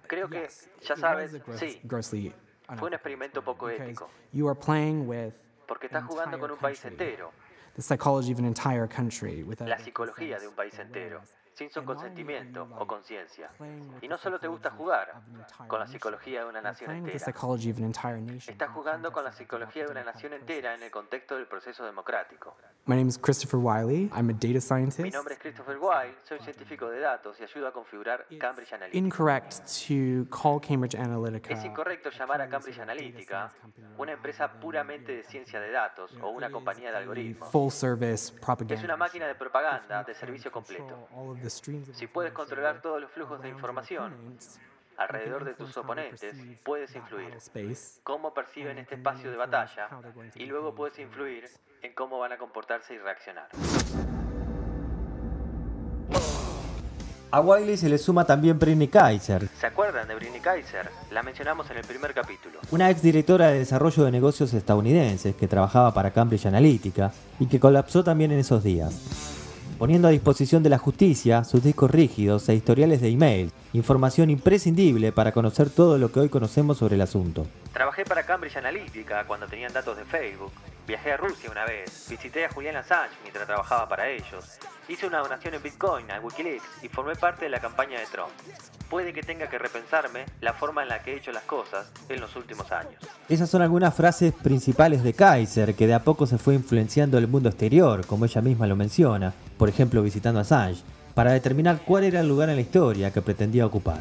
Creo 0.07 0.29
que, 0.29 0.49
ya 0.87 0.97
sabes, 0.97 1.33
sí, 1.59 1.81
grossly 1.83 2.33
fue 2.77 2.89
un 2.89 2.95
experimento 2.95 3.43
poco 3.43 3.69
ético, 3.69 4.09
you 4.33 4.49
are 4.49 4.59
playing 4.59 5.09
with 5.09 5.33
porque 5.67 5.87
estás 5.87 6.05
jugando 6.05 6.39
con 6.39 6.51
un 6.51 6.59
país 6.59 6.83
entero, 6.85 7.31
the 7.79 7.83
psychology 7.83 8.33
of 8.33 8.41
an 8.41 8.45
entire 8.45 8.89
country 8.89 9.45
without 9.45 9.69
la 9.69 9.79
psicología 9.79 10.37
de 10.41 10.49
un 10.49 10.55
país 10.55 10.77
entero, 10.81 11.23
sin 11.59 11.71
su 11.71 11.85
consentimiento 11.85 12.69
o 12.79 12.87
conciencia. 12.87 13.51
Y 14.01 14.07
no 14.07 14.17
solo 14.17 14.39
te 14.39 14.47
gusta 14.47 14.71
jugar 14.71 15.13
con 15.67 15.81
la 15.81 15.89
psicología 15.89 16.45
de 16.45 16.49
una 16.49 16.61
nación 16.63 16.93
entera, 16.93 17.17
estás 17.17 18.71
jugando 18.71 19.11
con 19.11 19.25
la 19.25 19.33
psicología 19.33 19.85
de 19.85 19.91
una 19.91 20.05
nación 20.05 20.35
entera 20.35 20.75
en 20.77 20.85
el 20.85 20.91
contexto 20.93 21.35
del 21.35 21.47
proceso 21.49 21.85
democrático. 21.85 22.57
My 22.87 22.95
name 22.95 23.09
is 23.09 23.19
Christopher 23.19 23.59
Wiley. 23.59 24.09
I'm 24.15 24.31
a 24.31 24.33
data 24.33 24.47
Mi 24.47 24.61
scientist. 24.61 25.15
nombre 25.15 25.35
es 25.35 25.41
Christopher 25.41 25.79
Wilde, 25.79 26.17
soy 26.23 26.39
científico 26.39 26.89
de 26.89 27.01
datos 27.01 27.39
y 27.41 27.43
ayudo 27.43 27.67
a 27.67 27.73
configurar 27.73 28.27
Cambridge 28.39 28.73
Analytica. 28.73 28.97
Incorrect 28.97 29.55
to 29.89 30.31
call 30.31 30.61
Cambridge 30.61 30.95
Analytica 30.95 31.53
Es 31.53 31.65
incorrecto 31.65 32.11
llamar 32.11 32.41
a 32.41 32.49
Cambridge 32.49 32.79
Analytica 32.79 33.51
una 33.99 34.13
empresa 34.13 34.49
puramente 34.61 35.17
de 35.17 35.23
ciencia 35.25 35.61
de 35.61 35.73
datos 35.73 36.17
o 36.23 36.31
una 36.31 36.51
compañía 36.51 36.93
de 36.93 36.99
algoritmos. 36.99 37.51
full 37.51 37.71
service 37.71 38.33
Es 38.69 38.85
una 38.85 38.97
máquina 38.97 39.27
de 39.27 39.35
propaganda 39.35 40.05
de 40.05 40.15
servicio 40.15 40.53
completo. 40.53 41.09
Si 41.49 42.07
puedes 42.07 42.33
controlar 42.33 42.83
todos 42.83 43.01
los 43.01 43.11
flujos 43.11 43.41
de 43.43 43.49
información 43.49 44.15
alrededor 44.97 45.45
de 45.45 45.55
tus 45.55 45.77
oponentes, 45.77 46.35
puedes 46.65 46.95
influir 46.95 47.39
cómo 48.03 48.35
perciben 48.35 48.79
este 48.79 48.97
espacio 48.97 49.31
de 49.31 49.37
batalla 49.37 49.89
y 50.35 50.47
luego 50.47 50.75
puedes 50.75 50.99
influir 50.99 51.49
en 51.83 51.95
cómo 51.95 52.19
van 52.19 52.33
a 52.33 52.39
comportarse 52.39 52.95
y 52.95 52.99
reaccionar. 52.99 53.49
A 57.31 57.43
Wiley 57.43 57.77
se 57.77 57.91
le 57.91 57.99
suma 57.99 58.25
también 58.25 58.59
Britney 58.59 58.89
Kaiser, 58.89 59.49
¿Se 59.49 59.67
acuerdan 59.67 60.09
de 60.09 60.15
Britney 60.15 60.41
Kaiser? 60.41 60.89
La 61.11 61.23
mencionamos 61.23 61.71
en 61.71 61.77
el 61.77 61.85
primer 61.85 62.15
capítulo. 62.15 62.59
una 62.71 62.89
ex 62.91 63.03
directora 63.03 63.49
de 63.49 63.59
desarrollo 63.59 64.05
de 64.05 64.11
negocios 64.11 64.55
estadounidenses 64.55 65.37
que 65.37 65.47
trabajaba 65.47 65.93
para 65.93 66.11
Cambridge 66.11 66.47
Analytica 66.47 67.13
y 67.39 67.47
que 67.47 67.61
colapsó 67.61 68.03
también 68.03 68.33
en 68.33 68.39
esos 68.39 68.65
días, 68.65 69.38
poniendo 69.79 70.09
a 70.09 70.11
disposición 70.11 70.63
de 70.63 70.71
la 70.71 70.79
justicia 70.79 71.45
sus 71.45 71.63
discos 71.63 71.91
rígidos 71.91 72.49
e 72.49 72.55
historiales 72.55 73.01
de 73.01 73.09
email, 73.09 73.53
información 73.73 74.29
imprescindible 74.29 75.13
para 75.13 75.33
conocer 75.33 75.71
todo 75.71 75.99
lo 75.99 76.11
que 76.11 76.21
hoy 76.21 76.29
conocemos 76.29 76.79
sobre 76.79 76.97
el 76.97 77.01
asunto. 77.01 77.47
Trabajé 77.73 78.05
para 78.05 78.25
Cambridge 78.25 78.57
Analytica 78.57 79.25
cuando 79.27 79.47
tenían 79.47 79.73
datos 79.73 79.97
de 79.97 80.05
Facebook. 80.05 80.53
Viajé 80.89 81.13
a 81.13 81.19
Rusia 81.19 81.51
una 81.51 81.67
vez. 81.67 82.07
Visité 82.09 82.47
a 82.47 82.51
Julian 82.51 82.77
Assange 82.77 83.15
mientras 83.23 83.47
trabajaba 83.47 83.87
para 83.91 84.09
ellos. 84.09 84.59
Hice 84.89 85.07
una 85.07 85.19
donación 85.19 85.53
en 85.53 85.63
Bitcoin 85.63 86.11
a 86.11 86.19
Wikileaks 86.19 86.65
y 86.83 86.89
formé 86.89 87.15
parte 87.15 87.45
de 87.45 87.51
la 87.51 87.61
campaña 87.61 88.01
de 88.01 88.07
Trump. 88.07 88.31
Puede 88.89 89.13
que 89.13 89.23
tenga 89.23 89.51
que 89.51 89.59
repensarme 89.59 90.25
la 90.41 90.55
forma 90.55 90.83
en 90.83 90.89
la 90.89 91.03
que 91.03 91.13
he 91.13 91.17
hecho 91.19 91.31
las 91.31 91.43
cosas 91.43 91.93
en 92.09 92.23
los 92.23 92.35
últimos 92.37 92.73
años. 92.73 92.95
Esas 93.29 93.51
son 93.51 93.61
algunas 93.61 93.93
frases 93.93 94.33
principales 94.33 95.03
de 95.03 95.13
Kaiser 95.13 95.75
que 95.75 95.87
de 95.87 95.93
a 95.93 96.03
poco 96.03 96.27
se 96.27 96.39
fue 96.39 96.55
influenciando 96.55 97.19
el 97.19 97.29
mundo 97.29 97.51
exterior, 97.51 98.07
como 98.07 98.25
ella 98.25 98.41
misma 98.41 98.67
lo 98.67 98.75
menciona, 98.75 99.35
por 99.59 99.69
ejemplo 99.69 100.01
visitando 100.01 100.39
a 100.39 100.43
Assange, 100.43 100.83
para 101.13 101.33
determinar 101.33 101.81
cuál 101.85 102.05
era 102.05 102.21
el 102.21 102.29
lugar 102.29 102.49
en 102.49 102.57
la 102.57 102.63
historia 102.63 103.13
que 103.13 103.21
pretendía 103.21 103.67
ocupar. 103.67 104.01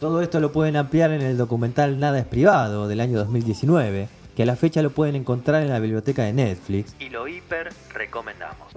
Todo 0.00 0.20
esto 0.20 0.38
lo 0.38 0.52
pueden 0.52 0.76
ampliar 0.76 1.12
en 1.12 1.22
el 1.22 1.38
documental 1.38 1.98
Nada 1.98 2.18
es 2.18 2.26
privado 2.26 2.88
del 2.88 3.00
año 3.00 3.18
2019, 3.18 4.17
que 4.38 4.44
a 4.44 4.46
la 4.46 4.54
fecha 4.54 4.82
lo 4.82 4.90
pueden 4.90 5.16
encontrar 5.16 5.62
en 5.62 5.68
la 5.68 5.80
biblioteca 5.80 6.22
de 6.22 6.32
Netflix 6.32 6.94
Y 7.00 7.08
lo 7.08 7.26
hiper 7.26 7.70
recomendamos. 7.92 8.72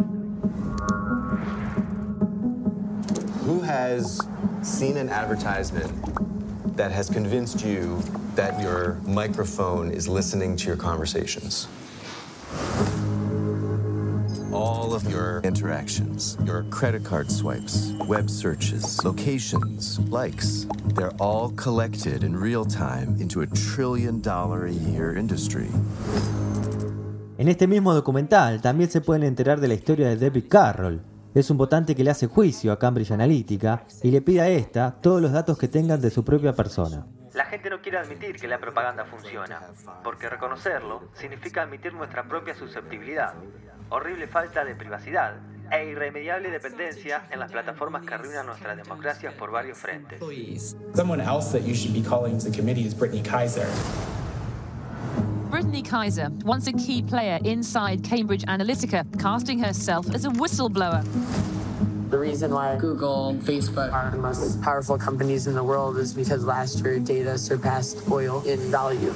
Who 3.45 3.61
has 3.61 4.19
seen 4.63 4.97
an 4.97 5.09
advertisement 5.09 5.85
that 6.75 6.91
has 6.91 7.11
convinced 7.11 7.63
you 7.63 8.01
that 8.33 8.59
your 8.59 8.97
microphone 9.05 9.91
is 9.91 10.07
listening 10.07 10.55
to 10.55 10.65
your 10.65 10.77
conversations? 10.77 11.67
All 14.53 14.93
of 14.93 15.09
your 15.09 15.39
interactions, 15.45 16.37
your 16.45 16.63
credit 16.69 17.05
card 17.05 17.31
swipes, 17.31 17.93
web 18.05 18.29
searches, 18.29 18.99
locations, 19.05 19.97
likes, 20.09 20.67
they're 20.93 21.13
all 21.19 21.53
collected 21.55 22.23
in 22.23 22.35
real 22.35 22.65
time 22.65 23.15
into 23.19 23.41
a 23.41 23.47
trillion 23.47 24.21
dollar 24.21 24.65
a 24.65 24.71
year 24.73 25.17
industry. 25.17 25.69
En 27.37 27.47
este 27.47 27.65
mismo 27.65 27.93
documental 27.93 28.61
también 28.61 28.89
se 28.89 28.99
pueden 28.99 29.23
enterar 29.23 29.61
de 29.61 29.69
la 29.69 29.73
historia 29.73 30.09
de 30.09 30.17
David 30.17 30.49
Carroll. 30.49 31.01
Es 31.33 31.49
un 31.49 31.57
votante 31.57 31.95
que 31.95 32.03
le 32.03 32.11
hace 32.11 32.27
juicio 32.27 32.73
a 32.73 32.77
Cambridge 32.77 33.11
Analytica 33.11 33.85
y 34.03 34.11
le 34.11 34.21
pide 34.21 34.41
a 34.41 34.49
esta 34.49 34.91
todos 34.91 35.21
los 35.21 35.31
datos 35.31 35.57
que 35.57 35.69
tengan 35.69 36.01
de 36.01 36.09
su 36.09 36.25
propia 36.25 36.53
persona. 36.53 37.07
La 37.33 37.45
gente 37.45 37.69
no 37.69 37.81
quiere 37.81 37.99
admitir 37.99 38.35
que 38.35 38.49
la 38.49 38.59
propaganda 38.59 39.05
funciona, 39.05 39.61
porque 40.03 40.29
reconocerlo 40.29 41.03
significa 41.13 41.61
admitir 41.61 41.93
nuestra 41.93 42.27
propia 42.27 42.53
susceptibilidad, 42.53 43.33
horrible 43.91 44.25
falta 44.27 44.63
de 44.63 44.73
privacidad 44.73 45.33
e 45.71 45.89
irremediable 45.89 46.49
dependencia 46.49 47.23
en 47.29 47.39
las 47.39 47.51
plataformas 47.51 48.05
que 48.05 48.13
arruinan 48.13 48.45
nuestras 48.45 48.77
democracias 48.77 49.33
por 49.33 49.51
varios 49.51 49.77
frentes. 49.77 50.19
Someone 50.95 51.21
else 51.21 51.51
that 51.51 51.63
you 51.65 51.75
should 51.75 51.93
be 51.93 52.01
calling 52.01 52.37
to 52.39 52.49
committee 52.51 52.85
is 52.85 52.93
Brittany 52.93 53.21
Kaiser. 53.21 53.67
Brittany 55.49 55.81
Kaiser, 55.81 56.29
once 56.43 56.67
a 56.67 56.73
key 56.73 57.01
player 57.01 57.39
inside 57.43 58.03
Cambridge 58.03 58.43
Analytica, 58.47 59.05
casting 59.19 59.59
herself 59.59 60.09
as 60.13 60.25
a 60.25 60.29
whistleblower. 60.29 61.03
The 62.09 62.17
reason 62.17 62.53
why 62.53 62.77
Google 62.77 63.29
and 63.29 63.41
Facebook 63.41 63.91
are 63.93 64.11
the 64.11 64.17
most 64.17 64.61
powerful 64.61 64.97
companies 64.97 65.47
in 65.47 65.55
the 65.55 65.63
world 65.63 65.97
is 65.97 66.13
because 66.13 66.43
last 66.43 66.83
year 66.83 66.99
data 66.99 67.37
surpassed 67.37 68.09
oil 68.09 68.41
in 68.45 68.59
value. 68.71 69.13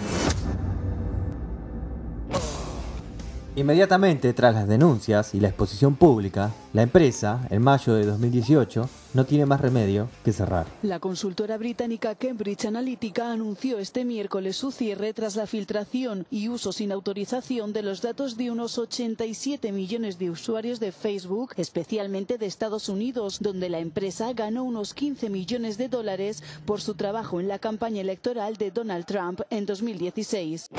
Inmediatamente 3.57 4.33
tras 4.33 4.53
las 4.53 4.67
denuncias 4.67 5.33
y 5.33 5.39
la 5.39 5.47
exposición 5.47 5.95
pública, 5.95 6.51
la 6.73 6.81
empresa, 6.81 7.47
en 7.49 7.61
mayo 7.61 7.93
de 7.93 8.05
2018, 8.05 8.89
no 9.13 9.25
tiene 9.25 9.45
más 9.45 9.61
remedio 9.61 10.09
que 10.25 10.33
cerrar. 10.33 10.65
La 10.83 10.99
consultora 10.99 11.57
británica 11.57 12.15
Cambridge 12.15 12.65
Analytica 12.65 13.31
anunció 13.31 13.79
este 13.79 14.03
miércoles 14.03 14.57
su 14.57 14.71
cierre 14.71 15.13
tras 15.13 15.37
la 15.37 15.47
filtración 15.47 16.25
y 16.29 16.49
uso 16.49 16.73
sin 16.73 16.91
autorización 16.91 17.71
de 17.71 17.83
los 17.83 18.01
datos 18.01 18.35
de 18.35 18.51
unos 18.51 18.77
87 18.77 19.71
millones 19.71 20.19
de 20.19 20.31
usuarios 20.31 20.81
de 20.81 20.91
Facebook, 20.91 21.53
especialmente 21.55 22.37
de 22.37 22.47
Estados 22.47 22.89
Unidos, 22.89 23.37
donde 23.39 23.69
la 23.69 23.79
empresa 23.79 24.33
ganó 24.33 24.65
unos 24.65 24.93
15 24.93 25.29
millones 25.29 25.77
de 25.77 25.87
dólares 25.87 26.43
por 26.65 26.81
su 26.81 26.95
trabajo 26.95 27.39
en 27.39 27.47
la 27.47 27.59
campaña 27.59 28.01
electoral 28.01 28.57
de 28.57 28.71
Donald 28.71 29.05
Trump 29.05 29.39
en 29.49 29.65
2016. 29.65 30.71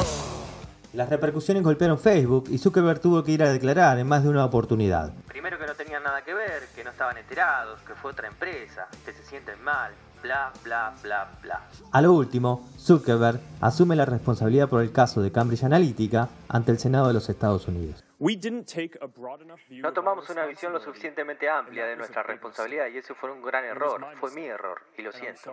Las 0.97 1.11
repercusiones 1.11 1.63
golpearon 1.63 1.99
Facebook 1.99 2.47
y 2.49 2.57
Zuckerberg 2.57 3.01
tuvo 3.01 3.23
que 3.23 3.33
ir 3.33 3.43
a 3.43 3.53
declarar 3.53 3.99
en 3.99 4.09
más 4.09 4.23
de 4.23 4.31
una 4.31 4.47
oportunidad. 4.47 5.13
Primero 5.29 5.59
que 5.59 5.67
no 5.67 5.75
tenían 5.75 6.03
nada 6.03 6.25
que 6.25 6.33
ver, 6.33 6.63
que 6.75 6.83
no 6.83 6.89
estaban 6.89 7.19
enterados, 7.19 7.83
que 7.83 7.95
fue 7.95 8.13
otra 8.13 8.29
empresa, 8.29 8.89
que 9.05 9.13
se 9.13 9.23
sienten 9.23 9.63
mal, 9.63 9.93
bla, 10.23 10.55
bla, 10.65 10.95
bla, 11.03 11.29
bla. 11.43 11.61
A 11.93 12.01
lo 12.01 12.15
último, 12.15 12.67
Zuckerberg 12.79 13.39
asume 13.61 13.95
la 13.95 14.07
responsabilidad 14.07 14.71
por 14.71 14.81
el 14.81 14.91
caso 14.91 15.21
de 15.21 15.31
Cambridge 15.31 15.65
Analytica 15.65 16.31
ante 16.49 16.73
el 16.73 16.79
Senado 16.79 17.09
de 17.09 17.13
los 17.13 17.29
Estados 17.29 17.69
Unidos. 17.69 18.03
No 18.19 19.93
tomamos 19.93 20.31
una 20.31 20.47
visión 20.47 20.73
lo 20.73 20.81
suficientemente 20.81 21.47
amplia 21.47 21.85
de 21.85 21.97
nuestra 21.97 22.23
responsabilidad 22.23 22.87
y 22.87 22.97
eso 22.97 23.15
fue 23.15 23.31
un 23.31 23.43
gran 23.43 23.67
error, 23.67 24.01
fue 24.19 24.31
mi 24.31 24.47
error 24.47 24.81
y 24.97 25.03
lo 25.03 25.13
siento. 25.13 25.53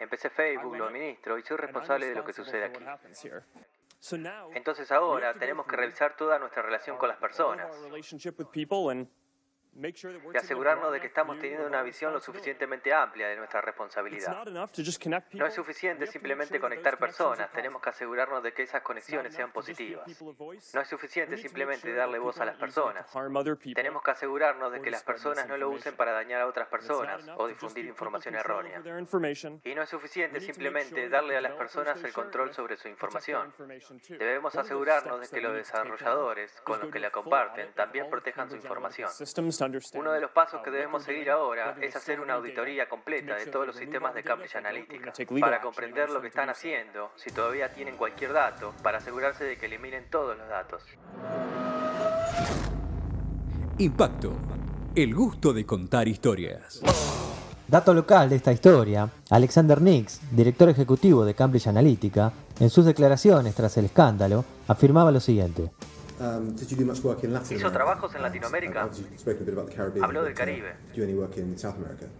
Empecé 0.00 0.30
Facebook, 0.30 0.76
lo 0.76 0.86
administro 0.86 1.38
y 1.38 1.42
soy 1.42 1.56
responsable 1.56 2.06
de 2.06 2.14
lo 2.14 2.24
que 2.24 2.32
sucede 2.32 2.64
aquí. 2.66 2.84
Entonces 4.54 4.90
ahora 4.92 5.34
tenemos 5.34 5.66
que 5.66 5.76
revisar 5.76 6.16
toda 6.16 6.38
nuestra 6.38 6.62
relación 6.62 6.96
con 6.98 7.08
las 7.08 7.18
personas 7.18 7.68
y 9.74 10.36
asegurarnos 10.36 10.92
de 10.92 11.00
que 11.00 11.06
estamos 11.06 11.38
teniendo 11.38 11.66
una 11.66 11.82
visión 11.82 12.12
lo 12.12 12.20
suficientemente 12.20 12.92
amplia 12.92 13.28
de 13.28 13.36
nuestra 13.36 13.60
responsabilidad. 13.60 14.44
No 15.32 15.46
es 15.46 15.54
suficiente 15.54 16.06
simplemente 16.06 16.58
conectar 16.60 16.98
personas, 16.98 17.50
tenemos 17.52 17.80
que 17.80 17.90
asegurarnos 17.90 18.42
de 18.42 18.52
que 18.52 18.62
esas 18.62 18.82
conexiones 18.82 19.34
sean 19.34 19.52
positivas. 19.52 20.04
No 20.74 20.80
es 20.80 20.88
suficiente 20.88 21.36
simplemente 21.36 21.92
darle 21.94 22.18
voz 22.18 22.40
a 22.40 22.44
las 22.44 22.56
personas. 22.56 23.06
Tenemos 23.74 24.02
que 24.02 24.10
asegurarnos 24.10 24.72
de 24.72 24.80
que 24.80 24.90
las 24.90 25.02
personas 25.02 25.46
no 25.46 25.56
lo 25.56 25.70
usen 25.70 25.94
para 25.96 26.12
dañar 26.12 26.42
a 26.42 26.46
otras 26.46 26.68
personas 26.68 27.24
o 27.36 27.46
difundir 27.46 27.84
información 27.84 28.34
errónea. 28.34 28.82
Y 29.64 29.74
no 29.74 29.82
es 29.82 29.88
suficiente 29.88 30.40
simplemente 30.40 31.08
darle 31.08 31.36
a 31.36 31.40
las 31.40 31.52
personas 31.52 32.02
el 32.02 32.12
control 32.12 32.52
sobre 32.52 32.76
su 32.76 32.88
información. 32.88 33.52
Debemos 34.08 34.54
asegurarnos 34.56 35.20
de 35.20 35.28
que 35.28 35.40
los 35.40 35.54
desarrolladores 35.54 36.60
con 36.62 36.80
los 36.80 36.90
que 36.90 36.98
la 36.98 37.10
comparten 37.10 37.72
también 37.74 38.10
protejan 38.10 38.48
su 38.50 38.56
información. 38.56 39.10
Uno 39.94 40.12
de 40.12 40.20
los 40.20 40.30
pasos 40.30 40.60
que 40.62 40.70
debemos 40.70 41.02
seguir 41.02 41.30
ahora 41.30 41.76
es 41.80 41.96
hacer 41.96 42.20
una 42.20 42.34
auditoría 42.34 42.88
completa 42.88 43.34
de 43.34 43.46
todos 43.46 43.66
los 43.66 43.76
sistemas 43.76 44.14
de 44.14 44.22
Cambridge 44.22 44.54
Analytica 44.56 45.12
para 45.40 45.60
comprender 45.60 46.10
lo 46.10 46.20
que 46.20 46.28
están 46.28 46.48
haciendo, 46.48 47.10
si 47.16 47.30
todavía 47.30 47.72
tienen 47.72 47.96
cualquier 47.96 48.32
dato, 48.32 48.72
para 48.82 48.98
asegurarse 48.98 49.44
de 49.44 49.56
que 49.56 49.66
eliminen 49.66 50.08
todos 50.10 50.36
los 50.38 50.48
datos. 50.48 50.82
Impacto. 53.78 54.32
El 54.94 55.14
gusto 55.14 55.52
de 55.52 55.66
contar 55.66 56.08
historias. 56.08 56.80
Dato 57.68 57.92
local 57.92 58.30
de 58.30 58.36
esta 58.36 58.50
historia, 58.50 59.10
Alexander 59.28 59.80
Nix, 59.82 60.20
director 60.30 60.68
ejecutivo 60.68 61.24
de 61.24 61.34
Cambridge 61.34 61.66
Analytica, 61.66 62.32
en 62.58 62.70
sus 62.70 62.86
declaraciones 62.86 63.54
tras 63.54 63.76
el 63.76 63.84
escándalo, 63.84 64.44
afirmaba 64.66 65.12
lo 65.12 65.20
siguiente. 65.20 65.70
Um, 66.20 66.50
did 66.56 66.68
you 66.68 66.76
do 66.76 66.84
much 66.84 67.00
work 67.04 67.22
in 67.22 67.32
Latin 67.32 67.56
Hizo 67.56 67.70
trabajos 67.70 68.12
en 68.14 68.22
Latinoamérica. 68.22 68.90
Habló 70.02 70.24
del 70.24 70.34
Caribe. 70.34 70.74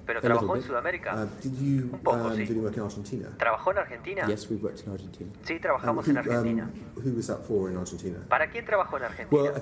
Pero 0.06 0.20
trabajó 0.20 0.54
en 0.56 0.62
Sudamérica. 0.62 1.26
Un 1.44 2.00
poco, 2.04 2.32
sí. 2.34 2.46
¿Trabajó 3.38 3.72
en 3.72 3.78
Argentina? 3.78 4.26
Sí, 5.42 5.58
trabajamos 5.58 6.06
en 6.08 6.18
Argentina. 6.18 6.70
¿Para 8.28 8.50
quién 8.50 8.64
trabajó 8.64 8.98
en 8.98 9.02
Argentina? 9.02 9.52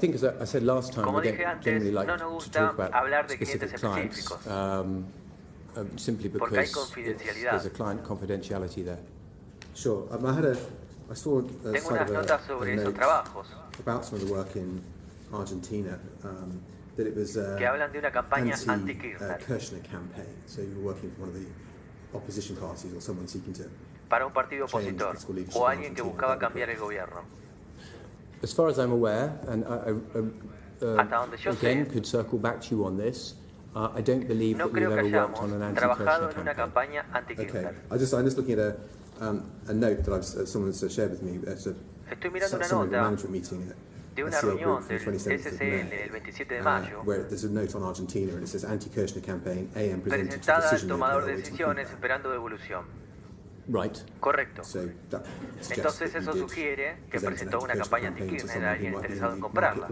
Como 1.02 1.20
dije 1.22 1.46
antes, 1.46 1.82
no 1.82 2.04
nos 2.18 2.32
gusta 2.32 2.74
hablar 2.92 3.26
de 3.26 3.38
clientes 3.38 3.72
específicos. 3.72 4.40
Porque 6.38 6.58
hay 6.58 6.68
confidencialidad. 6.68 7.62
Sure, 9.74 10.06
um, 10.10 10.24
I 10.24 10.32
had 10.32 10.46
a 10.46 10.56
I 11.10 11.14
saw 11.14 11.38
a 11.38 11.42
Tengo 11.42 11.88
unas 11.90 12.10
of 12.10 12.10
a, 12.10 12.12
notas 12.12 12.40
a 12.40 12.46
sobre 12.46 12.74
esos 12.74 12.84
note 12.84 12.96
trabajos 12.96 13.46
about 13.78 14.04
some 14.04 14.18
of 14.18 14.26
the 14.26 14.32
work 14.32 14.56
in 14.56 14.82
Argentina. 15.32 15.98
Um, 16.24 16.60
that 16.96 17.06
it 17.06 17.14
was 17.14 17.36
uh, 17.36 17.56
que 17.58 17.66
hablan 17.66 17.92
de 17.92 17.98
una 17.98 18.10
campaña 18.10 18.54
anti, 18.54 18.70
anti-Kirchner. 18.70 19.80
uh, 19.80 19.90
campaign. 19.90 20.34
So 20.46 20.62
you 20.62 20.74
were 20.76 20.94
working 20.94 21.10
for 21.10 21.22
one 21.22 21.28
of 21.28 21.34
the 21.34 21.46
opposition 22.16 22.56
parties 22.56 22.92
or 22.94 23.00
someone 23.00 23.28
seeking 23.28 23.52
to. 23.54 23.64
para 24.08 24.24
un 24.24 24.32
partido 24.32 24.66
Change 24.66 24.88
opositor 24.88 25.14
fiscal 25.14 25.34
leadership 25.34 25.60
o 25.60 25.66
alguien 25.66 25.94
que 25.94 26.02
buscaba 26.02 26.38
cambiar 26.38 26.70
el 26.70 26.78
gobierno. 26.78 27.22
As 28.42 28.52
far 28.52 28.68
as 28.68 28.78
I'm 28.78 28.92
aware, 28.92 29.32
and 29.48 29.64
I, 29.64 29.68
I, 29.68 29.90
uh, 30.84 30.96
Hasta 30.96 31.16
donde 31.16 31.36
yo 31.38 31.52
again 31.52 31.86
sé, 31.86 31.92
could 31.92 32.06
circle 32.06 32.38
back 32.38 32.60
to 32.62 32.74
you 32.74 32.84
on 32.84 32.96
this. 32.96 33.34
Uh, 33.74 33.90
I 33.94 34.00
don't 34.00 34.26
believe 34.26 34.56
No 34.56 34.68
that 34.68 34.72
we've 34.72 34.90
ever 34.90 35.08
worked 35.08 35.38
on 35.38 35.52
an 35.52 35.62
anti-Kirchner 35.62 36.54
campaign. 36.54 37.02
anti-Kirchner. 37.14 37.60
Okay, 37.60 37.76
I 37.90 37.98
just 37.98 38.14
I'm 38.14 38.24
just 38.24 38.38
looking 38.38 38.54
at 38.54 38.58
a 38.58 38.76
um, 39.20 39.50
a 39.68 39.72
note 39.72 40.04
that 40.04 40.12
I've 40.12 40.20
uh, 40.20 40.46
someone's 40.46 40.82
uh, 40.82 40.88
shared 40.88 41.10
with 41.10 41.22
me. 41.22 41.38
It's 41.46 41.66
a, 41.66 41.74
Estoy 42.10 42.30
mirando 42.30 42.56
una 42.56 42.64
some 42.64 42.86
nota 42.86 43.02
management 43.02 43.30
meeting 43.30 43.68
at 43.70 43.76
de 44.16 44.24
una 44.24 44.40
reunión 44.40 44.88
del 44.88 44.98
27th 44.98 45.46
of 45.46 45.52
SCL 45.52 45.92
el 45.92 46.10
27 46.10 46.54
de 46.54 46.60
uh, 46.60 46.64
mayo 46.64 47.02
where 47.04 47.22
there's 47.24 47.44
a 47.44 47.50
note 47.50 47.74
on 47.74 47.82
Argentina 47.82 48.32
and 48.32 48.42
it 48.42 48.48
says 48.48 48.64
anti-Kirchner 48.64 49.20
campaign 49.20 49.68
AM 49.76 50.00
presented 50.00 50.30
to 50.30 50.38
presentada 50.38 50.64
al 50.64 50.70
decision 50.70 50.88
tomador 50.88 51.26
de 51.26 51.36
decisiones 51.36 51.90
esperando 51.90 52.30
devolución. 52.30 52.84
Right. 53.68 53.98
Correcto. 54.20 54.62
So 54.62 54.88
that 55.10 55.24
Entonces 55.70 56.14
eso 56.14 56.32
sugiere 56.32 56.98
que 57.10 57.20
presentó 57.20 57.60
una 57.60 57.74
campaña 57.74 58.08
anti-Kirchner 58.08 58.64
a 58.64 58.72
alguien 58.72 58.94
interesado 58.94 59.34
en 59.34 59.40
comprarla. 59.40 59.88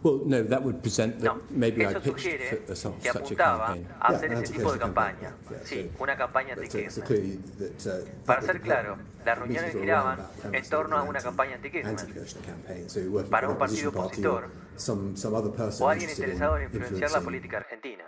Well, 0.00 0.20
no, 0.24 0.42
that 0.44 0.62
would 0.62 0.80
present 0.80 1.18
that 1.18 1.24
No, 1.24 1.40
maybe 1.50 1.84
I 1.84 1.90
eso 1.90 2.00
pitched 2.00 2.20
sugiere 2.20 2.62
for, 2.66 2.72
uh, 2.72 2.76
some, 2.76 2.94
que 3.00 3.08
such 3.08 3.16
a 3.16 3.18
apuntaba 3.18 3.66
campaign. 3.66 3.86
a 4.00 4.06
hacer 4.08 4.32
ese 4.32 4.52
tipo 4.52 4.72
de 4.72 4.78
campaña. 4.78 5.32
Sí, 5.64 5.90
una 5.98 6.16
campaña 6.16 6.54
so 6.54 6.60
anti-Kirchner. 6.62 7.04
clearly 7.04 7.40
that, 7.58 7.86
uh, 7.86 8.24
Para 8.24 8.42
ser 8.42 8.60
claro, 8.60 8.96
las 9.24 9.38
reuniones 9.38 9.72
giraban 9.72 10.20
en 10.52 10.68
torno 10.68 10.96
a 10.98 11.02
una 11.02 11.20
campaña 11.20 11.56
an 11.56 11.60
anti-Kirchner. 11.64 12.88
So 12.88 13.00
Para 13.28 13.48
un 13.48 13.56
an 13.56 13.56
opposition 13.56 13.90
partido 13.90 13.92
party 13.92 14.24
or 14.24 14.44
opositor 14.44 14.50
some, 14.76 15.16
some 15.16 15.36
other 15.36 15.50
person 15.50 15.84
o 15.84 15.88
alguien 15.90 16.08
interested 16.10 16.28
interesado 16.28 16.56
en 16.58 16.62
in 16.62 16.68
influenciar 16.68 17.10
la 17.10 17.18
influencing 17.18 17.24
política 17.24 17.56
argentina. 17.58 18.04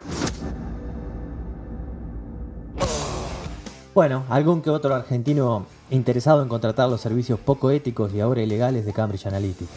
Bueno, 3.93 4.25
algún 4.29 4.63
que 4.63 4.71
otro 4.71 4.95
argentino 4.95 5.67
interesado 5.91 6.43
en 6.43 6.49
contratar 6.49 6.89
los 6.89 7.01
servicios 7.01 7.41
poco 7.41 7.73
éticos 7.73 8.15
y 8.15 8.21
ahora 8.21 8.41
ilegales 8.43 8.87
de 8.87 8.93
Cambridge 8.93 9.27
Analytica. 9.27 9.73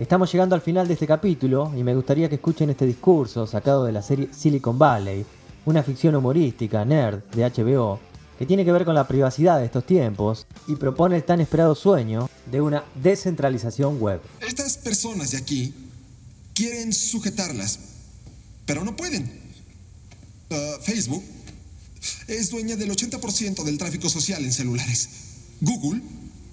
Estamos 0.00 0.32
llegando 0.32 0.54
al 0.54 0.62
final 0.62 0.88
de 0.88 0.94
este 0.94 1.06
capítulo 1.06 1.74
y 1.76 1.84
me 1.84 1.94
gustaría 1.94 2.26
que 2.30 2.36
escuchen 2.36 2.70
este 2.70 2.86
discurso 2.86 3.46
sacado 3.46 3.84
de 3.84 3.92
la 3.92 4.00
serie 4.00 4.30
Silicon 4.32 4.78
Valley, 4.78 5.26
una 5.66 5.82
ficción 5.82 6.14
humorística 6.14 6.86
nerd 6.86 7.22
de 7.34 7.44
HBO 7.44 8.00
que 8.38 8.46
tiene 8.46 8.64
que 8.64 8.72
ver 8.72 8.86
con 8.86 8.94
la 8.94 9.06
privacidad 9.06 9.58
de 9.58 9.66
estos 9.66 9.84
tiempos 9.84 10.46
y 10.66 10.76
propone 10.76 11.16
el 11.16 11.24
tan 11.24 11.42
esperado 11.42 11.74
sueño 11.74 12.30
de 12.50 12.62
una 12.62 12.82
descentralización 12.94 14.00
web. 14.00 14.22
Estas 14.40 14.78
personas 14.78 15.32
de 15.32 15.36
aquí 15.36 15.74
quieren 16.54 16.94
sujetarlas, 16.94 17.78
pero 18.64 18.86
no 18.86 18.96
pueden. 18.96 19.30
Uh, 20.48 20.82
Facebook 20.82 21.22
es 22.26 22.48
dueña 22.48 22.76
del 22.76 22.90
80% 22.90 23.64
del 23.64 23.76
tráfico 23.76 24.08
social 24.08 24.42
en 24.42 24.52
celulares. 24.54 25.10
Google 25.60 26.00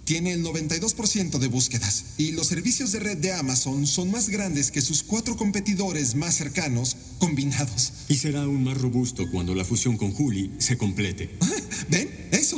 tiene 0.07 0.31
el 0.31 0.41
92% 0.41 1.37
de 1.37 1.47
búsquedas. 1.49 2.05
Y 2.17 2.31
los 2.31 2.47
servicios 2.47 2.93
de 2.93 2.99
red 3.01 3.17
de 3.17 3.33
Amazon 3.33 3.85
son 3.85 4.09
más 4.09 4.29
grandes 4.29 4.71
que 4.71 4.79
sus 4.79 5.03
cuatro 5.03 5.35
competidores 5.35 6.15
más 6.15 6.33
cercanos 6.35 6.95
combinados. 7.19 7.91
Y 8.07 8.15
será 8.15 8.43
aún 8.43 8.63
más 8.63 8.77
robusto 8.79 9.29
cuando 9.29 9.53
la 9.53 9.65
fusión 9.65 9.97
con 9.97 10.13
Juli 10.13 10.49
se 10.59 10.77
complete. 10.77 11.37
¿Ven? 11.89 12.09
Eso. 12.31 12.55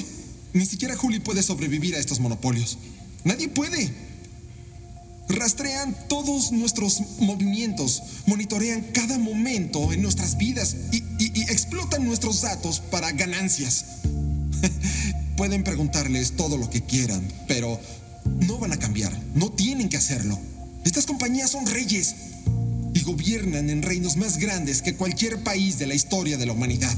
Ni 0.53 0.63
siquiera 0.67 0.95
Juli 0.95 1.19
puede 1.19 1.41
sobrevivir 1.41 1.95
a 1.95 1.99
estos 1.99 2.19
monopolios. 2.19 2.77
Nadie 3.23 3.49
puede. 3.49 3.91
Rastrean 5.27 5.95
todos 6.07 6.51
nuestros 6.51 7.01
movimientos, 7.19 8.01
monitorean 8.27 8.81
cada 8.93 9.17
momento 9.17 9.91
en 9.91 10.03
nuestras 10.03 10.37
vidas 10.37 10.75
y, 10.91 10.97
y- 11.23 11.31
y 11.33 11.41
explotan 11.43 12.05
nuestros 12.05 12.41
datos 12.41 12.79
para 12.79 13.11
ganancias. 13.11 13.85
Pueden 15.39 15.63
preguntarles 15.63 16.33
todo 16.33 16.57
lo 16.57 16.69
que 16.69 16.81
quieran, 16.81 17.25
pero 17.47 17.79
no 18.45 18.57
van 18.57 18.73
a 18.73 18.77
cambiar, 18.77 19.17
no 19.35 19.49
tienen 19.49 19.87
que 19.87 19.95
hacerlo. 19.95 20.37
Estas 20.83 21.05
compañías 21.05 21.51
son 21.51 21.65
reyes 21.65 22.13
y 22.93 23.01
gobiernan 23.03 23.69
en 23.69 23.81
reinos 23.81 24.17
más 24.17 24.37
grandes 24.37 24.81
que 24.81 24.95
cualquier 24.95 25.41
país 25.41 25.79
de 25.79 25.87
la 25.87 25.95
historia 25.95 26.37
de 26.37 26.45
la 26.45 26.51
humanidad. 26.51 26.93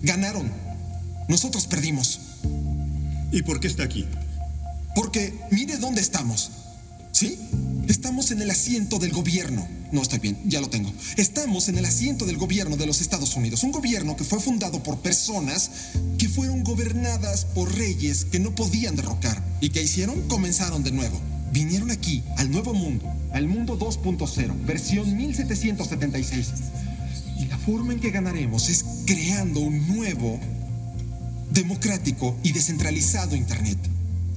Ganaron. 0.00 0.48
Nosotros 1.26 1.66
perdimos. 1.66 2.20
¿Y 3.32 3.42
por 3.42 3.58
qué 3.58 3.66
está 3.66 3.82
aquí? 3.82 4.06
Porque 4.94 5.34
mire 5.50 5.76
dónde 5.76 6.02
estamos. 6.02 6.52
¿Sí? 7.10 7.36
Estamos 7.88 8.30
en 8.30 8.42
el 8.42 8.50
asiento 8.52 9.00
del 9.00 9.10
gobierno. 9.10 9.66
No 9.92 10.00
estoy 10.00 10.20
bien, 10.20 10.38
ya 10.46 10.62
lo 10.62 10.70
tengo. 10.70 10.90
Estamos 11.18 11.68
en 11.68 11.76
el 11.76 11.84
asiento 11.84 12.24
del 12.24 12.38
gobierno 12.38 12.78
de 12.78 12.86
los 12.86 13.02
Estados 13.02 13.36
Unidos. 13.36 13.62
Un 13.62 13.72
gobierno 13.72 14.16
que 14.16 14.24
fue 14.24 14.40
fundado 14.40 14.82
por 14.82 15.00
personas 15.00 15.70
que 16.16 16.30
fueron 16.30 16.64
gobernadas 16.64 17.44
por 17.44 17.76
reyes 17.76 18.24
que 18.24 18.40
no 18.40 18.54
podían 18.54 18.96
derrocar. 18.96 19.44
¿Y 19.60 19.68
qué 19.68 19.82
hicieron? 19.82 20.26
Comenzaron 20.28 20.82
de 20.82 20.92
nuevo. 20.92 21.20
Vinieron 21.52 21.90
aquí, 21.90 22.22
al 22.38 22.50
nuevo 22.50 22.72
mundo, 22.72 23.04
al 23.34 23.46
mundo 23.46 23.78
2.0, 23.78 24.64
versión 24.64 25.14
1776. 25.14 26.46
Y 27.38 27.44
la 27.44 27.58
forma 27.58 27.92
en 27.92 28.00
que 28.00 28.10
ganaremos 28.10 28.70
es 28.70 28.86
creando 29.04 29.60
un 29.60 29.86
nuevo, 29.88 30.40
democrático 31.50 32.34
y 32.42 32.52
descentralizado 32.52 33.36
Internet. 33.36 33.76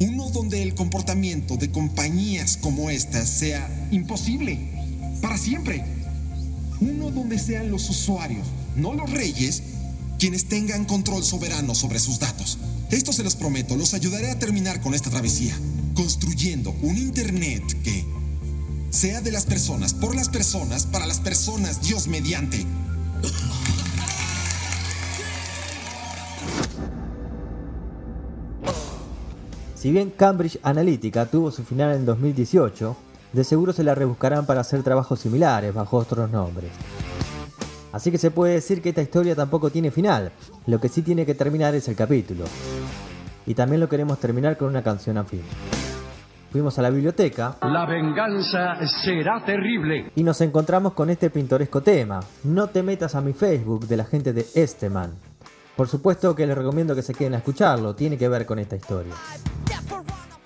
Uno 0.02 0.30
donde 0.32 0.62
el 0.62 0.76
comportamiento 0.76 1.56
de 1.56 1.72
compañías 1.72 2.58
como 2.58 2.90
esta 2.90 3.26
sea 3.26 3.70
imposible, 3.92 4.75
para 5.22 5.38
siempre. 5.38 5.84
Uno 6.82 7.12
donde 7.12 7.40
sean 7.40 7.72
los 7.72 7.90
usuarios, 7.90 8.48
no 8.76 8.94
los 8.94 9.10
reyes, 9.12 9.64
quienes 10.20 10.46
tengan 10.46 10.86
control 10.86 11.24
soberano 11.24 11.76
sobre 11.76 12.00
sus 12.00 12.20
datos. 12.20 12.58
Esto 12.92 13.14
se 13.14 13.24
los 13.24 13.36
prometo, 13.36 13.76
los 13.76 13.94
ayudaré 13.94 14.32
a 14.32 14.40
terminar 14.40 14.82
con 14.82 14.94
esta 14.94 15.10
travesía, 15.10 15.56
construyendo 15.96 16.76
un 16.82 16.98
Internet 16.98 17.64
que 17.84 18.06
sea 18.90 19.22
de 19.22 19.32
las 19.32 19.46
personas, 19.46 19.94
por 19.94 20.16
las 20.16 20.30
personas, 20.30 20.86
para 20.86 21.06
las 21.06 21.20
personas, 21.20 21.82
Dios 21.82 22.08
mediante. 22.08 22.66
Si 29.76 29.92
bien 29.92 30.10
Cambridge 30.10 30.60
Analytica 30.64 31.26
tuvo 31.28 31.52
su 31.52 31.64
final 31.64 31.96
en 31.96 32.06
2018, 32.06 32.96
de 33.36 33.44
seguro 33.44 33.74
se 33.74 33.84
la 33.84 33.94
rebuscarán 33.96 34.46
para 34.46 34.62
hacer 34.62 34.82
trabajos 34.82 35.20
similares 35.20 35.74
bajo 35.74 35.98
otros 35.98 36.32
nombres. 36.32 36.72
Así 37.92 38.12
que 38.12 38.18
se 38.18 38.32
puede 38.32 38.54
decir 38.54 38.82
que 38.82 38.90
esta 38.90 39.02
historia 39.02 39.36
tampoco 39.36 39.70
tiene 39.70 39.92
final, 39.92 40.32
lo 40.68 40.80
que 40.80 40.90
sí 40.90 41.02
tiene 41.02 41.26
que 41.26 41.36
terminar 41.36 41.76
es 41.76 41.88
el 41.88 41.96
capítulo. 41.96 42.46
Y 43.46 43.54
también 43.54 43.80
lo 43.82 43.90
queremos 43.90 44.20
terminar 44.20 44.58
con 44.58 44.70
una 44.70 44.82
canción 44.84 45.18
afín. 45.18 45.44
Fuimos 46.52 46.80
a 46.80 46.82
la 46.82 46.90
biblioteca 46.90 47.58
La 47.62 47.86
venganza 47.86 48.76
será 49.04 49.44
terrible. 49.46 50.12
y 50.16 50.24
nos 50.24 50.40
encontramos 50.40 50.94
con 50.94 51.10
este 51.10 51.30
pintoresco 51.30 51.82
tema, 51.82 52.22
No 52.46 52.68
te 52.68 52.82
metas 52.84 53.16
a 53.16 53.22
mi 53.22 53.34
Facebook 53.34 53.88
de 53.88 53.98
la 53.98 54.06
gente 54.06 54.32
de 54.32 54.46
Esteman. 54.56 55.12
Por 55.76 55.90
supuesto 55.90 56.34
que 56.36 56.48
les 56.48 56.58
recomiendo 56.58 56.96
que 56.96 57.02
se 57.02 57.14
queden 57.14 57.34
a 57.34 57.38
escucharlo, 57.38 57.96
tiene 57.96 58.18
que 58.18 58.30
ver 58.30 58.46
con 58.46 58.60
esta 58.60 58.78
historia. 58.78 59.14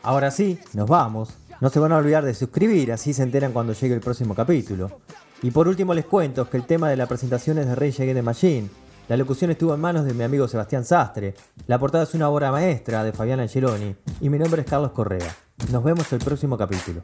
Ahora 0.02 0.32
sí, 0.32 0.58
nos 0.74 0.88
vamos. 0.90 1.36
No 1.62 1.70
se 1.70 1.80
van 1.80 1.92
a 1.92 1.98
olvidar 1.98 2.24
de 2.24 2.34
suscribir, 2.34 2.92
así 2.92 3.14
se 3.14 3.24
enteran 3.24 3.52
cuando 3.52 3.74
llegue 3.74 3.94
el 3.94 4.00
próximo 4.00 4.34
capítulo. 4.34 5.02
Y 5.42 5.52
por 5.52 5.68
último 5.68 5.94
les 5.94 6.06
cuento 6.06 6.50
que 6.50 6.58
el 6.58 6.66
tema 6.66 6.90
de 6.90 6.96
la 6.96 7.06
presentación 7.06 7.58
es 7.58 7.68
de 7.68 7.76
Rage 7.76 8.04
Against 8.04 8.16
the 8.16 8.22
Machine. 8.22 8.70
La 9.10 9.18
locución 9.18 9.52
estuvo 9.52 9.74
en 9.74 9.82
manos 9.82 10.06
de 10.06 10.14
mi 10.14 10.24
amigo 10.24 10.48
Sebastián 10.48 10.86
Sastre. 10.86 11.34
La 11.68 11.80
portada 11.80 12.04
es 12.04 12.14
una 12.14 12.30
obra 12.30 12.52
maestra 12.52 13.04
de 13.04 13.12
Fabián 13.12 13.40
Angeloni. 13.40 13.96
Y 14.22 14.30
mi 14.30 14.38
nombre 14.38 14.62
es 14.62 14.68
Carlos 14.68 14.92
Correa. 14.92 15.36
Nos 15.72 15.84
vemos 15.84 16.12
el 16.14 16.20
próximo 16.20 16.58
capítulo. 16.58 17.04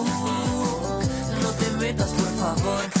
respetas, 1.91 2.11
por 2.13 2.25
favor. 2.37 3.00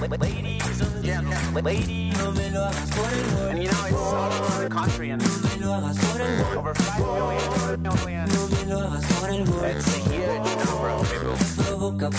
ladies 0.00 0.18
ladies. 1.62 2.14
No 2.18 2.30
el 2.30 2.56
over 2.56 2.74
the 4.64 5.16
No 5.16 5.28
me 5.42 5.56
lo 5.58 5.74
hagas 5.74 5.96
por 5.98 6.20
el 6.20 6.40
wall 6.40 6.58
over 6.58 6.74
5 6.76 6.98
million, 7.06 7.82
million. 8.02 8.28
No 8.32 8.48
me 8.48 8.64
lo 8.66 8.80
hagas 8.80 9.04
por 9.12 9.30
el 9.30 9.48
wall 9.48 9.70
It's 9.70 9.86
a 9.86 9.98
huge 10.00 10.56
number, 10.64 10.90
people. 11.10 11.64
provoca 11.64 12.10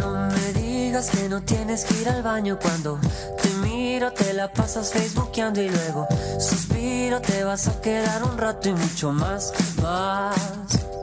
No 0.00 0.28
me 0.30 0.52
digas 0.52 1.10
que 1.10 1.28
no 1.28 1.42
tienes 1.42 1.84
que 1.84 2.00
ir 2.02 2.08
al 2.08 2.22
baño 2.22 2.58
cuando 2.60 2.98
te 3.42 3.48
miro, 3.62 4.12
te 4.12 4.32
la 4.32 4.52
pasas 4.52 4.92
facebookeando 4.92 5.62
y 5.62 5.68
luego 5.68 6.06
suspiro, 6.38 7.20
te 7.20 7.44
vas 7.44 7.68
a 7.68 7.80
quedar 7.80 8.24
un 8.24 8.36
rato 8.38 8.68
y 8.68 8.72
mucho 8.72 9.12
más, 9.12 9.52
más. 9.82 10.97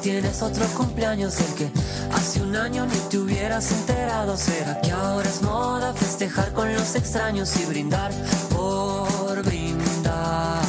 Tienes 0.00 0.40
otro 0.40 0.64
cumpleaños 0.76 1.36
del 1.36 1.54
que 1.54 1.70
hace 2.14 2.40
un 2.42 2.56
año 2.56 2.86
ni 2.86 2.96
te 3.10 3.18
hubieras 3.18 3.70
enterado. 3.70 4.36
¿Será 4.36 4.80
que 4.80 4.90
ahora 4.90 5.28
es 5.28 5.42
moda 5.42 5.92
festejar 5.92 6.52
con 6.52 6.72
los 6.72 6.94
extraños 6.94 7.54
y 7.60 7.66
brindar 7.66 8.10
por 8.50 9.42
brindar? 9.42 10.62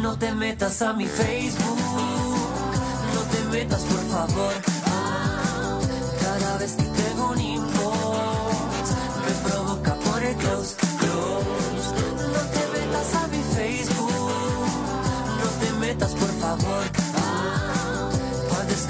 No 0.00 0.16
te 0.18 0.32
metas 0.32 0.80
a 0.82 0.92
mi 0.94 1.06
Facebook, 1.06 1.78
no 3.14 3.20
te 3.30 3.56
metas 3.56 3.82
por 3.82 4.00
favor. 4.08 4.54
Cada 6.20 6.58
vez 6.58 6.72
que 6.72 6.84
tengo 6.84 7.30
un 7.30 7.40
inbox, 7.40 8.88
me 9.26 9.50
provoca 9.50 9.94
por 9.96 10.22
el 10.22 10.34
close, 10.36 10.76
close. 10.98 11.88
No 12.32 12.42
te 12.54 12.78
metas 12.78 13.14
a 13.22 13.28
mi 13.28 13.42
Facebook, 13.54 14.66
no 15.40 15.48
te 15.60 15.72
metas 15.78 16.12
por 16.14 16.30
favor 16.40 16.91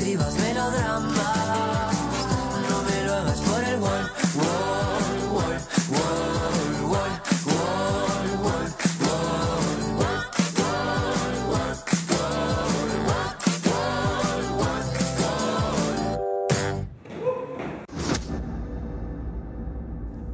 escribas 0.03 0.35
melodramas, 0.35 1.97
no 2.69 2.83
me 2.83 3.07
lo 3.07 3.15
hagas 3.15 3.41
por 3.41 3.63
el 3.63 3.79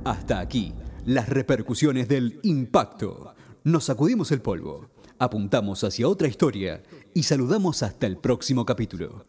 Hasta 0.04 0.40
aquí 0.40 0.72
las 1.04 1.28
repercusiones 1.28 2.08
del 2.08 2.40
impacto. 2.42 3.34
Nos 3.64 3.84
sacudimos 3.84 4.32
el 4.32 4.40
polvo 4.40 4.88
apuntamos 5.18 5.82
hacia 5.84 6.08
otra 6.08 6.28
historia 6.28 6.82
y 7.14 7.24
saludamos 7.24 7.82
hasta 7.82 8.06
el 8.06 8.16
próximo 8.16 8.64
capítulo. 8.64 9.26